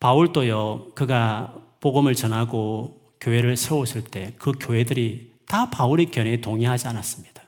바울도요, 0.00 0.94
그가 0.94 1.54
복음을 1.80 2.14
전하고 2.14 3.00
교회를 3.20 3.56
세웠을 3.56 4.04
때 4.04 4.32
그 4.38 4.52
교회들이 4.58 5.32
다 5.46 5.70
바울의 5.70 6.06
견해에 6.06 6.40
동의하지 6.40 6.88
않았습니다. 6.88 7.42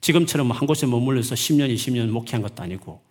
지금처럼 0.00 0.50
한 0.52 0.66
곳에 0.66 0.86
머물러서 0.86 1.34
10년, 1.34 1.72
20년 1.74 2.08
목회한 2.10 2.42
것도 2.42 2.62
아니고 2.62 3.02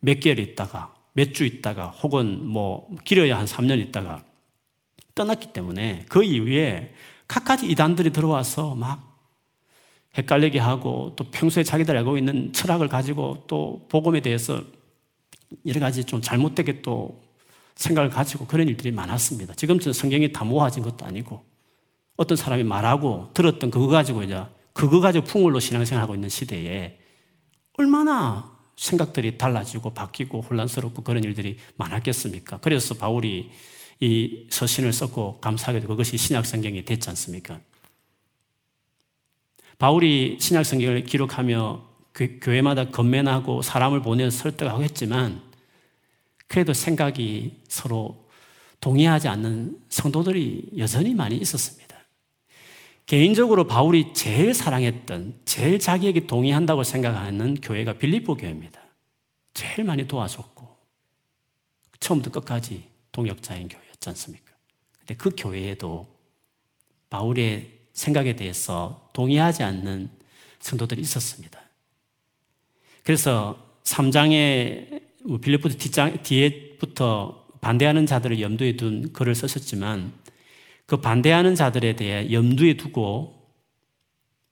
몇 0.00 0.20
개월 0.20 0.38
있다가 0.38 0.94
몇 1.14 1.32
주 1.34 1.44
있다가 1.44 1.88
혹은 1.88 2.44
뭐 2.46 2.88
길어야 3.04 3.38
한 3.38 3.44
3년 3.46 3.78
있다가 3.80 4.24
떠났기 5.14 5.52
때문에 5.52 6.06
그 6.08 6.24
이후에 6.24 6.94
각가지 7.28 7.66
이단들이 7.66 8.10
들어와서 8.12 8.74
막 8.74 9.12
헷갈리게 10.16 10.58
하고 10.58 11.12
또 11.16 11.24
평소에 11.24 11.64
자기들 11.64 11.96
알고 11.98 12.18
있는 12.18 12.52
철학을 12.52 12.88
가지고 12.88 13.44
또 13.46 13.86
복음에 13.88 14.20
대해서 14.20 14.62
여러 15.66 15.80
가지 15.80 16.04
좀 16.04 16.20
잘못되게 16.20 16.82
또 16.82 17.20
생각을 17.74 18.10
가지고 18.10 18.46
그런 18.46 18.68
일들이 18.68 18.92
많았습니다. 18.92 19.54
지금처럼 19.54 19.92
성경이 19.92 20.32
다 20.32 20.44
모아진 20.44 20.82
것도 20.82 21.04
아니고 21.04 21.44
어떤 22.16 22.36
사람이 22.36 22.64
말하고 22.64 23.30
들었던 23.34 23.70
그거 23.70 23.86
가지고 23.88 24.22
이제 24.22 24.42
그거 24.72 25.00
가지고 25.00 25.24
풍물로 25.24 25.60
신앙생활하고 25.60 26.14
있는 26.14 26.28
시대에 26.28 26.98
얼마나 27.74 28.52
생각들이 28.76 29.38
달라지고 29.38 29.94
바뀌고 29.94 30.40
혼란스럽고 30.42 31.02
그런 31.02 31.24
일들이 31.24 31.58
많았겠습니까? 31.76 32.58
그래서 32.58 32.94
바울이 32.94 33.50
이 34.00 34.46
서신을 34.50 34.92
썼고 34.92 35.40
감사하게도 35.40 35.88
그것이 35.88 36.16
신약 36.16 36.46
성경이 36.46 36.84
됐지 36.84 37.08
않습니까? 37.10 37.60
바울이 39.78 40.38
신약 40.40 40.64
성경을 40.64 41.04
기록하며 41.04 41.92
교회마다 42.40 42.90
건면하고 42.90 43.62
사람을 43.62 44.02
보내 44.02 44.28
설득하고 44.28 44.82
했지만 44.82 45.40
그래도 46.52 46.74
생각이 46.74 47.62
서로 47.66 48.28
동의하지 48.82 49.26
않는 49.26 49.80
성도들이 49.88 50.72
여전히 50.76 51.14
많이 51.14 51.34
있었습니다. 51.38 51.96
개인적으로 53.06 53.66
바울이 53.66 54.12
제일 54.12 54.52
사랑했던, 54.52 55.40
제일 55.46 55.78
자기에게 55.78 56.26
동의한다고 56.26 56.84
생각하는 56.84 57.54
교회가 57.54 57.94
빌립보 57.94 58.36
교회입니다. 58.36 58.82
제일 59.54 59.84
많이 59.84 60.06
도와줬고, 60.06 60.68
처음부터 62.00 62.40
끝까지 62.40 62.86
동역자인 63.12 63.68
교회였지 63.68 64.10
않습니까? 64.10 64.52
근데 64.98 65.14
그 65.14 65.30
교회에도 65.34 66.06
바울의 67.08 67.78
생각에 67.94 68.36
대해서 68.36 69.08
동의하지 69.14 69.62
않는 69.62 70.10
성도들이 70.60 71.00
있었습니다. 71.00 71.58
그래서 73.04 73.56
3장에 73.84 74.90
뭐 74.90 75.11
빌립보서 75.40 75.78
뒷장, 75.78 76.22
뒤에부터 76.22 77.46
반대하는 77.60 78.06
자들을 78.06 78.40
염두에 78.40 78.76
둔 78.76 79.12
글을 79.12 79.34
쓰셨지만 79.34 80.12
그 80.86 80.96
반대하는 80.96 81.54
자들에 81.54 81.96
대해 81.96 82.32
염두에 82.32 82.76
두고 82.76 83.40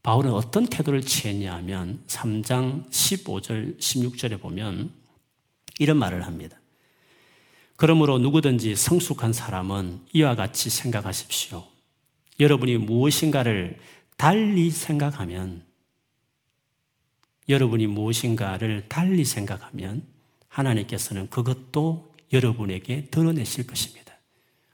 바울은 0.02 0.32
어떤 0.32 0.66
태도를 0.66 1.02
취했냐 1.02 1.54
하면 1.56 2.02
3장 2.06 2.88
15절, 2.90 3.78
16절에 3.78 4.40
보면 4.40 4.90
이런 5.78 5.98
말을 5.98 6.24
합니다. 6.24 6.58
그러므로 7.76 8.18
누구든지 8.18 8.76
성숙한 8.76 9.32
사람은 9.32 10.00
이와 10.12 10.36
같이 10.36 10.70
생각하십시오. 10.70 11.64
여러분이 12.38 12.78
무엇인가를 12.78 13.78
달리 14.16 14.70
생각하면, 14.70 15.64
여러분이 17.48 17.86
무엇인가를 17.86 18.88
달리 18.88 19.24
생각하면 19.24 20.02
하나님께서는 20.50 21.30
그것도 21.30 22.14
여러분에게 22.32 23.06
드러내실 23.06 23.66
것입니다. 23.66 24.14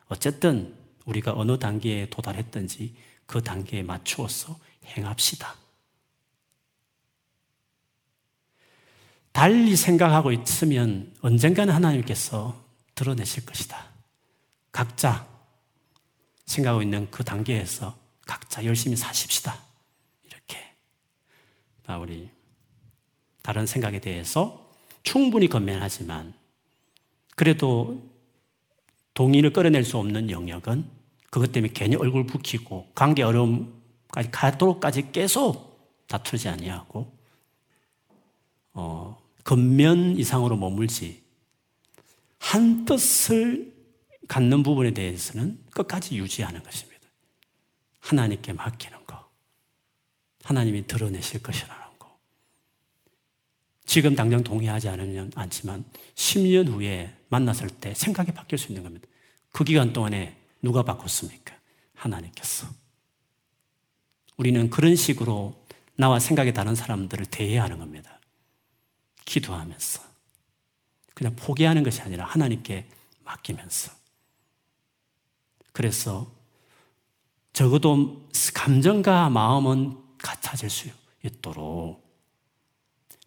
어쨌든 0.08 0.74
우리가 1.04 1.32
어느 1.34 1.58
단계에 1.58 2.08
도달했든지 2.10 2.96
그 3.26 3.42
단계에 3.42 3.82
맞추어서 3.82 4.58
행합시다. 4.84 5.54
달리 9.32 9.76
생각하고 9.76 10.32
있으면 10.32 11.14
언젠가는 11.20 11.72
하나님께서 11.72 12.64
드러내실 12.94 13.44
것이다. 13.44 13.90
각자 14.72 15.28
생각하고 16.46 16.82
있는 16.82 17.10
그 17.10 17.22
단계에서 17.22 17.98
각자 18.26 18.64
열심히 18.64 18.96
사십시다. 18.96 19.58
이렇게 20.24 20.58
바울이 21.84 22.30
다른 23.42 23.66
생각에 23.66 24.00
대해서 24.00 24.65
충분히 25.07 25.46
건면하지만 25.46 26.34
그래도 27.36 28.02
동의를 29.14 29.52
끌어낼 29.52 29.84
수 29.84 29.98
없는 29.98 30.30
영역은 30.30 30.84
그것 31.30 31.52
때문에 31.52 31.72
괜히 31.72 31.94
얼굴 31.94 32.26
붉히고 32.26 32.90
관계 32.92 33.22
어려움까지 33.22 34.32
가도록까지 34.32 35.12
계속 35.12 36.04
다투지 36.09 36.48
아니하고 36.48 37.16
어, 38.72 39.16
겉면 39.44 40.18
이상으로 40.18 40.57
머물지 40.57 41.22
한 42.38 42.84
뜻을 42.84 43.72
갖는 44.26 44.64
부분에 44.64 44.90
대해서는 44.90 45.57
끝까지 45.70 46.16
유지하는 46.16 46.64
것입니다. 46.64 47.07
하나님께 48.00 48.54
맡기는 48.54 49.07
거. 49.07 49.24
하나님이 50.42 50.88
드러내실 50.88 51.44
것이라는 51.44 51.86
지금 53.87 54.16
당장 54.16 54.43
동의하지 54.43 54.89
않으면 54.89 55.32
않지만 55.34 55.84
10년 56.16 56.68
후에 56.68 57.16
만났을 57.28 57.70
때 57.70 57.95
생각이 57.95 58.32
바뀔 58.32 58.59
수 58.59 58.68
있는 58.68 58.82
겁니다. 58.82 59.07
그 59.53 59.64
기간 59.64 59.93
동안에 59.93 60.37
누가 60.61 60.82
바꿨습니까? 60.82 61.55
하나님께서. 61.95 62.66
우리는 64.37 64.68
그런 64.68 64.97
식으로 64.97 65.64
나와 65.95 66.18
생각이 66.18 66.53
다른 66.53 66.74
사람들을 66.74 67.26
대해야 67.26 67.62
하는 67.62 67.78
겁니다. 67.78 68.20
기도하면서. 69.24 70.03
그냥 71.14 71.34
포기하는 71.37 71.82
것이 71.82 72.03
아니라 72.03 72.26
하나님께 72.26 72.87
맡기면서. 73.24 73.93
그래서 75.72 76.30
적어도 77.53 78.28
감정과 78.53 79.30
마음은 79.30 79.97
같아질 80.18 80.68
수 80.68 80.89
있도록 81.24 82.05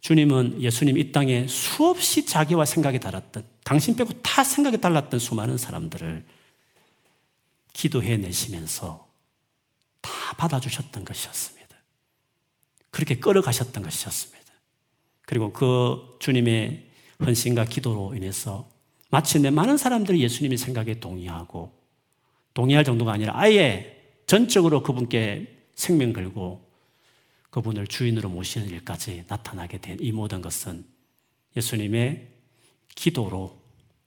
주님은 0.02 0.62
예수님 0.62 0.98
이 0.98 1.12
땅에 1.12 1.48
수없이 1.48 2.26
자기와 2.26 2.66
생각이 2.66 3.00
달랐던, 3.00 3.44
당신 3.64 3.96
빼고 3.96 4.14
다 4.22 4.44
생각이 4.44 4.80
달랐던 4.80 5.20
수많은 5.20 5.58
사람들을 5.58 6.26
기도해 7.74 8.18
내시면서 8.18 9.08
다 10.02 10.12
받아주셨던 10.38 11.06
것이었습니다. 11.06 11.76
그렇게 12.92 13.20
끌어가셨던 13.20 13.84
것이었습니다. 13.84 14.40
그리고 15.26 15.52
그 15.54 16.18
주님의 16.20 16.88
헌신과 17.22 17.66
기도로 17.66 18.16
인해서 18.16 18.70
마침내 19.12 19.50
많은 19.50 19.78
사람들이 19.78 20.22
예수님의 20.22 20.58
생각에 20.58 21.00
동의하고 21.00 21.72
동의할 22.54 22.84
정도가 22.84 23.12
아니라 23.14 23.34
아예 23.36 23.98
전적으로 24.26 24.82
그분께 24.84 25.66
생명 25.76 26.14
걸고 26.14 26.69
그분을 27.50 27.88
주인으로 27.88 28.30
모시는 28.30 28.70
일까지 28.70 29.24
나타나게 29.28 29.80
된 29.80 29.98
이 30.00 30.12
모든 30.12 30.42
것은 30.42 30.86
예수님의 31.56 32.28
기도로 32.96 33.60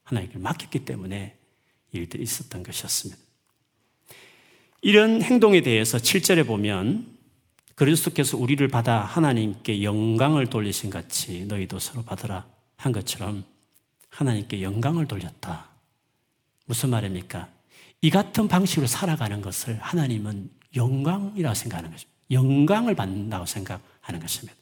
하나님께 0.04 0.38
맡겼기 0.38 0.84
때문에 0.84 1.36
일들이 1.92 2.22
있었던 2.22 2.62
것이었습니다. 2.62 3.20
이런 4.82 5.22
행동에 5.22 5.60
대해서 5.60 5.98
7절에 5.98 6.46
보면 6.46 7.18
그리스도께서 7.74 8.36
우리를 8.36 8.66
받아 8.68 9.00
하나님께 9.00 9.82
영광을 9.82 10.46
돌리신 10.46 10.90
같이 10.90 11.44
너희도 11.46 11.78
서로 11.78 12.02
받으라 12.02 12.46
한 12.76 12.92
것처럼 12.92 13.44
하나님께 14.08 14.62
영광을 14.62 15.06
돌렸다. 15.06 15.70
무슨 16.66 16.90
말입니까? 16.90 17.48
이 18.02 18.10
같은 18.10 18.48
방식으로 18.48 18.86
살아가는 18.86 19.40
것을 19.40 19.78
하나님은 19.78 20.50
영광이라고 20.74 21.54
생각하는 21.54 21.90
것입니다. 21.90 22.11
영광을 22.32 22.94
받는다고 22.94 23.46
생각하는 23.46 24.20
것입니다. 24.20 24.54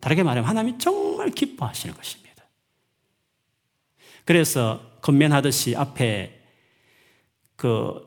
다르게 0.00 0.22
말하면 0.22 0.48
하나님이 0.48 0.78
정말 0.78 1.30
기뻐하시는 1.30 1.94
것입니다. 1.94 2.26
그래서 4.24 4.80
건면하듯이 5.02 5.76
앞에 5.76 6.42
그 7.56 8.06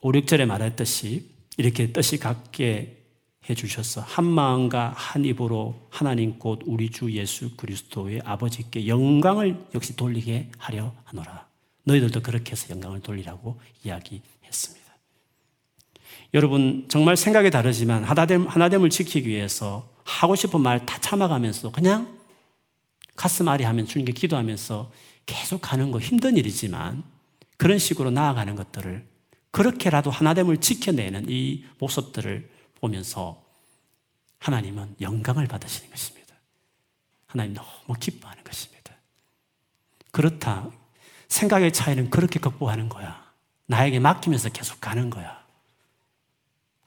5, 0.00 0.12
6절에 0.12 0.46
말했듯이 0.46 1.28
이렇게 1.56 1.92
뜻이 1.92 2.18
같게 2.18 3.00
해 3.48 3.54
주셔서 3.54 4.00
한 4.00 4.24
마음과 4.24 4.92
한 4.96 5.24
입으로 5.24 5.88
하나님 5.90 6.38
곧 6.38 6.60
우리 6.64 6.90
주 6.90 7.10
예수 7.12 7.56
그리스도의 7.56 8.20
아버지께 8.24 8.86
영광을 8.86 9.66
역시 9.74 9.96
돌리게 9.96 10.50
하려 10.58 10.94
하노라. 11.04 11.48
너희들도 11.84 12.20
그렇게 12.22 12.52
해서 12.52 12.70
영광을 12.70 13.00
돌리라고 13.00 13.60
이야기했습니다. 13.84 14.79
여러분 16.34 16.86
정말 16.88 17.16
생각이 17.16 17.50
다르지만 17.50 18.04
하나됨, 18.04 18.46
하나됨을 18.46 18.90
지키기 18.90 19.28
위해서 19.28 19.88
하고 20.04 20.36
싶은 20.36 20.60
말 20.60 20.84
다 20.86 20.98
참아가면서 21.00 21.72
그냥 21.72 22.18
가슴 23.16 23.48
아리 23.48 23.64
하면 23.64 23.86
주님께 23.86 24.12
기도하면서 24.12 24.90
계속 25.26 25.72
하는 25.72 25.90
거 25.90 25.98
힘든 26.00 26.36
일이지만 26.36 27.02
그런 27.56 27.78
식으로 27.78 28.10
나아가는 28.10 28.54
것들을 28.56 29.06
그렇게라도 29.50 30.10
하나됨을 30.10 30.58
지켜내는 30.58 31.26
이 31.28 31.64
모습들을 31.78 32.48
보면서 32.80 33.44
하나님은 34.38 34.96
영광을 35.00 35.46
받으시는 35.46 35.90
것입니다. 35.90 36.34
하나님 37.26 37.54
너무 37.54 37.98
기뻐하는 37.98 38.42
것입니다. 38.42 38.94
그렇다. 40.12 40.70
생각의 41.28 41.72
차이는 41.72 42.10
그렇게 42.10 42.40
극복하는 42.40 42.88
거야. 42.88 43.22
나에게 43.66 44.00
맡기면서 44.00 44.48
계속 44.48 44.80
가는 44.80 45.10
거야. 45.10 45.39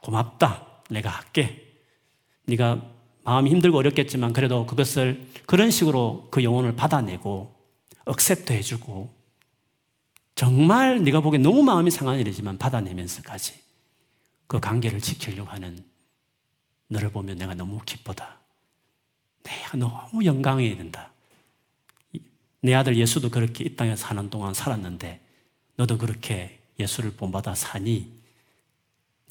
고맙다. 0.04 0.82
내가 0.90 1.08
할게. 1.08 1.80
네가 2.44 2.82
마음이 3.24 3.50
힘들고 3.50 3.78
어렵겠지만 3.78 4.34
그래도 4.34 4.66
그것을 4.66 5.26
그런 5.46 5.70
식으로 5.70 6.28
그 6.30 6.44
영혼을 6.44 6.76
받아내고 6.76 7.54
accept 8.04 8.52
해주고 8.52 9.12
정말 10.34 11.02
네가 11.02 11.20
보기에 11.20 11.40
너무 11.40 11.62
마음이 11.62 11.90
상한 11.90 12.18
일이지만 12.18 12.58
받아내면서까지 12.58 13.54
그 14.46 14.60
관계를 14.60 15.00
지키려고 15.00 15.48
하는 15.50 15.82
너를 16.88 17.10
보면 17.10 17.38
내가 17.38 17.54
너무 17.54 17.80
기쁘다. 17.86 18.40
내가 19.42 19.78
너무 19.78 20.24
영광이 20.24 20.76
된다. 20.76 21.12
내 22.60 22.74
아들 22.74 22.96
예수도 22.96 23.30
그렇게 23.30 23.64
이 23.64 23.74
땅에 23.74 23.96
사는 23.96 24.28
동안 24.28 24.52
살았는데 24.52 25.20
너도 25.76 25.96
그렇게 25.96 26.60
예수를 26.78 27.12
본받아 27.12 27.54
사니 27.54 28.13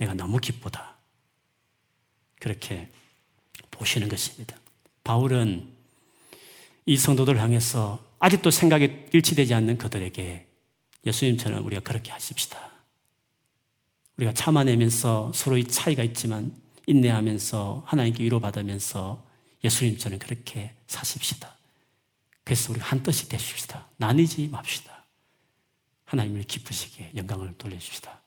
내가 0.03 0.13
너무 0.13 0.37
기쁘다. 0.37 0.97
그렇게 2.39 2.89
보시는 3.71 4.09
것입니다. 4.09 4.57
바울은 5.03 5.71
이 6.85 6.97
성도들 6.97 7.39
향해서 7.39 8.03
아직도 8.19 8.51
생각이 8.51 9.07
일치되지 9.13 9.53
않는 9.53 9.77
그들에게 9.77 10.47
예수님처럼 11.05 11.65
우리가 11.65 11.81
그렇게 11.81 12.11
하십시다. 12.11 12.71
우리가 14.17 14.33
참아내면서 14.33 15.31
서로의 15.33 15.67
차이가 15.67 16.03
있지만 16.03 16.53
인내하면서 16.85 17.83
하나님께 17.85 18.23
위로받으면서 18.25 19.25
예수님처럼 19.63 20.19
그렇게 20.19 20.73
사십시다. 20.87 21.57
그래서 22.43 22.73
우리 22.73 22.81
한 22.81 23.01
뜻이 23.03 23.29
되십시다. 23.29 23.87
나뉘지 23.97 24.49
맙시다. 24.49 25.05
하나님을 26.05 26.43
기쁘시게 26.43 27.13
영광을 27.15 27.53
돌려주시다. 27.57 28.21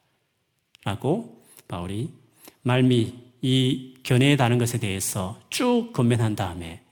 라고 0.85 1.46
바울이 1.69 2.12
말미 2.62 3.14
이 3.43 3.95
견해에 4.03 4.37
다는 4.37 4.59
것에 4.59 4.79
대해서 4.79 5.41
쭉 5.51 5.91
건면한 5.93 6.37
다음에 6.37 6.83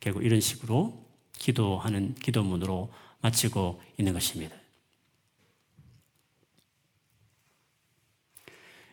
결국 0.00 0.24
이런 0.24 0.40
식으로 0.40 1.02
기도하는 1.38 2.14
기도문으로 2.16 2.92
마치고 3.20 3.80
있는 3.98 4.12
것입니다. 4.12 4.54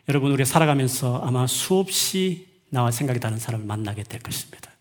여러분, 0.07 0.31
우리 0.31 0.45
살아가면서 0.45 1.19
아마 1.21 1.45
수없이 1.45 2.47
나와 2.69 2.89
생각이 2.89 3.19
다른 3.19 3.37
사람을 3.37 3.65
만나게 3.65 4.03
될 4.03 4.21
것입니다. 4.21 4.71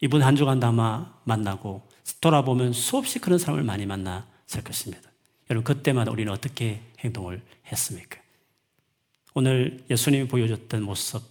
이번 0.00 0.22
한 0.22 0.36
주간도 0.36 0.66
아마 0.66 1.12
만나고 1.24 1.82
돌아보면 2.20 2.72
수없이 2.72 3.18
그런 3.18 3.38
사람을 3.38 3.64
많이 3.64 3.86
만났을 3.86 4.62
것입니다. 4.62 5.10
여러분, 5.50 5.64
그때마다 5.64 6.10
우리는 6.10 6.32
어떻게 6.32 6.82
행동을 7.00 7.42
했습니까? 7.72 8.25
오늘 9.38 9.84
예수님이 9.90 10.28
보여줬던 10.28 10.82
모습, 10.82 11.22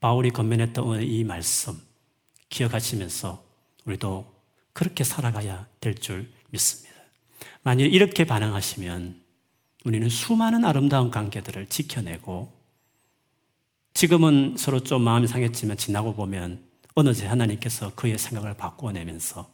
바울이 0.00 0.28
건면했던 0.28 1.02
이 1.04 1.24
말씀 1.24 1.80
기억하시면서 2.50 3.42
우리도 3.86 4.30
그렇게 4.74 5.04
살아가야 5.04 5.66
될 5.80 5.94
줄 5.94 6.30
믿습니다. 6.50 6.94
만일 7.62 7.94
이렇게 7.94 8.26
반응하시면 8.26 9.22
우리는 9.86 10.06
수많은 10.06 10.66
아름다운 10.66 11.10
관계들을 11.10 11.68
지켜내고 11.68 12.52
지금은 13.94 14.56
서로 14.58 14.80
좀 14.80 15.00
마음이 15.00 15.26
상했지만 15.26 15.78
지나고 15.78 16.14
보면 16.14 16.62
어느새 16.94 17.24
하나님께서 17.24 17.94
그의 17.94 18.18
생각을 18.18 18.52
바꾸어 18.52 18.92
내면서 18.92 19.50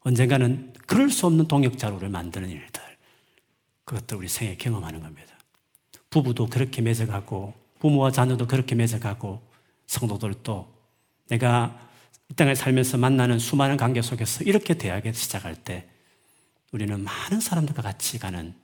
언젠가는 0.00 0.72
그럴 0.86 1.10
수 1.10 1.26
없는 1.26 1.48
동역자로를 1.48 2.08
만드는 2.08 2.48
일들 2.48 2.82
그것도 3.84 4.16
우리 4.16 4.26
생에 4.26 4.56
경험하는 4.56 5.02
겁니다. 5.02 5.32
부부도 6.12 6.46
그렇게 6.46 6.82
맺어가고 6.82 7.54
부모와 7.80 8.12
자녀도 8.12 8.46
그렇게 8.46 8.76
맺어가고 8.76 9.42
성도들도 9.86 10.72
내가 11.28 11.88
이 12.28 12.34
땅에 12.34 12.54
살면서 12.54 12.98
만나는 12.98 13.38
수많은 13.38 13.76
관계 13.76 14.02
속에서 14.02 14.44
이렇게 14.44 14.74
대하게 14.74 15.12
시작할 15.12 15.56
때 15.56 15.88
우리는 16.70 17.02
많은 17.02 17.40
사람들과 17.40 17.82
같이 17.82 18.18
가는 18.18 18.54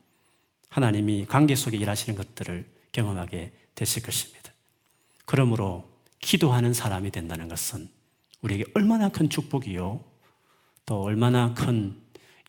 하나님이 0.68 1.26
관계 1.26 1.55
속에 1.57 1.76
일하시는 1.78 2.16
것들을 2.16 2.66
경험하게 2.92 3.53
되실 3.74 4.03
것입니다. 4.03 4.53
그러므로 5.24 5.88
기도하는 6.20 6.74
사람이 6.74 7.11
된다는 7.11 7.49
것은 7.49 7.88
우리에게 8.42 8.64
얼마나 8.74 9.09
큰 9.09 9.28
축복이요. 9.30 10.05
또 10.84 11.03
얼마나 11.03 11.55
큰 11.55 11.96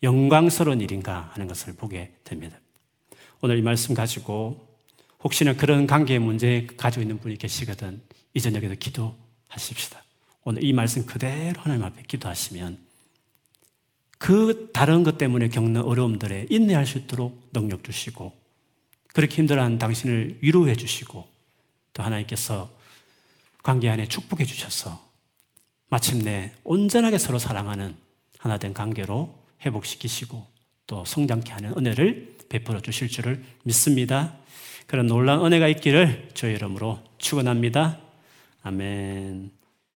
영광스러운 0.02 0.80
일인가 0.80 1.30
하는 1.32 1.46
것을 1.46 1.74
보게 1.74 2.14
됩니다. 2.24 2.58
오늘 3.40 3.58
이 3.58 3.62
말씀 3.62 3.94
가지고 3.94 4.69
혹시나 5.22 5.54
그런 5.54 5.86
관계의 5.86 6.18
문제 6.18 6.66
가지고 6.76 7.02
있는 7.02 7.18
분이 7.18 7.36
계시거든 7.36 8.00
이 8.34 8.40
저녁에도 8.40 8.74
기도하십시다. 8.74 10.02
오늘 10.44 10.64
이 10.64 10.72
말씀 10.72 11.04
그대로 11.04 11.60
하나님 11.60 11.84
앞에 11.84 12.02
기도하시면 12.06 12.78
그 14.18 14.70
다른 14.72 15.02
것 15.02 15.18
때문에 15.18 15.48
겪는 15.48 15.82
어려움들에 15.82 16.46
인내할 16.50 16.86
수 16.86 16.98
있도록 16.98 17.50
능력 17.52 17.84
주시고 17.84 18.32
그렇게 19.14 19.36
힘들어하는 19.36 19.78
당신을 19.78 20.38
위로해 20.40 20.74
주시고 20.74 21.26
또 21.92 22.02
하나님께서 22.02 22.70
관계 23.62 23.88
안에 23.88 24.06
축복해 24.06 24.44
주셔서 24.44 25.10
마침내 25.88 26.52
온전하게 26.64 27.18
서로 27.18 27.38
사랑하는 27.38 27.96
하나 28.38 28.58
된 28.58 28.72
관계로 28.72 29.38
회복시키시고 29.64 30.46
또 30.86 31.04
성장케 31.04 31.52
하는 31.52 31.74
은혜를 31.76 32.36
베풀어 32.48 32.80
주실 32.80 33.08
줄을 33.08 33.44
믿습니다. 33.64 34.36
그런 34.90 35.06
놀라운 35.06 35.46
은혜가 35.46 35.68
있기를 35.68 36.30
주의 36.34 36.52
이름으로 36.56 36.98
축원합니다. 37.18 37.98
아멘. 38.64 39.59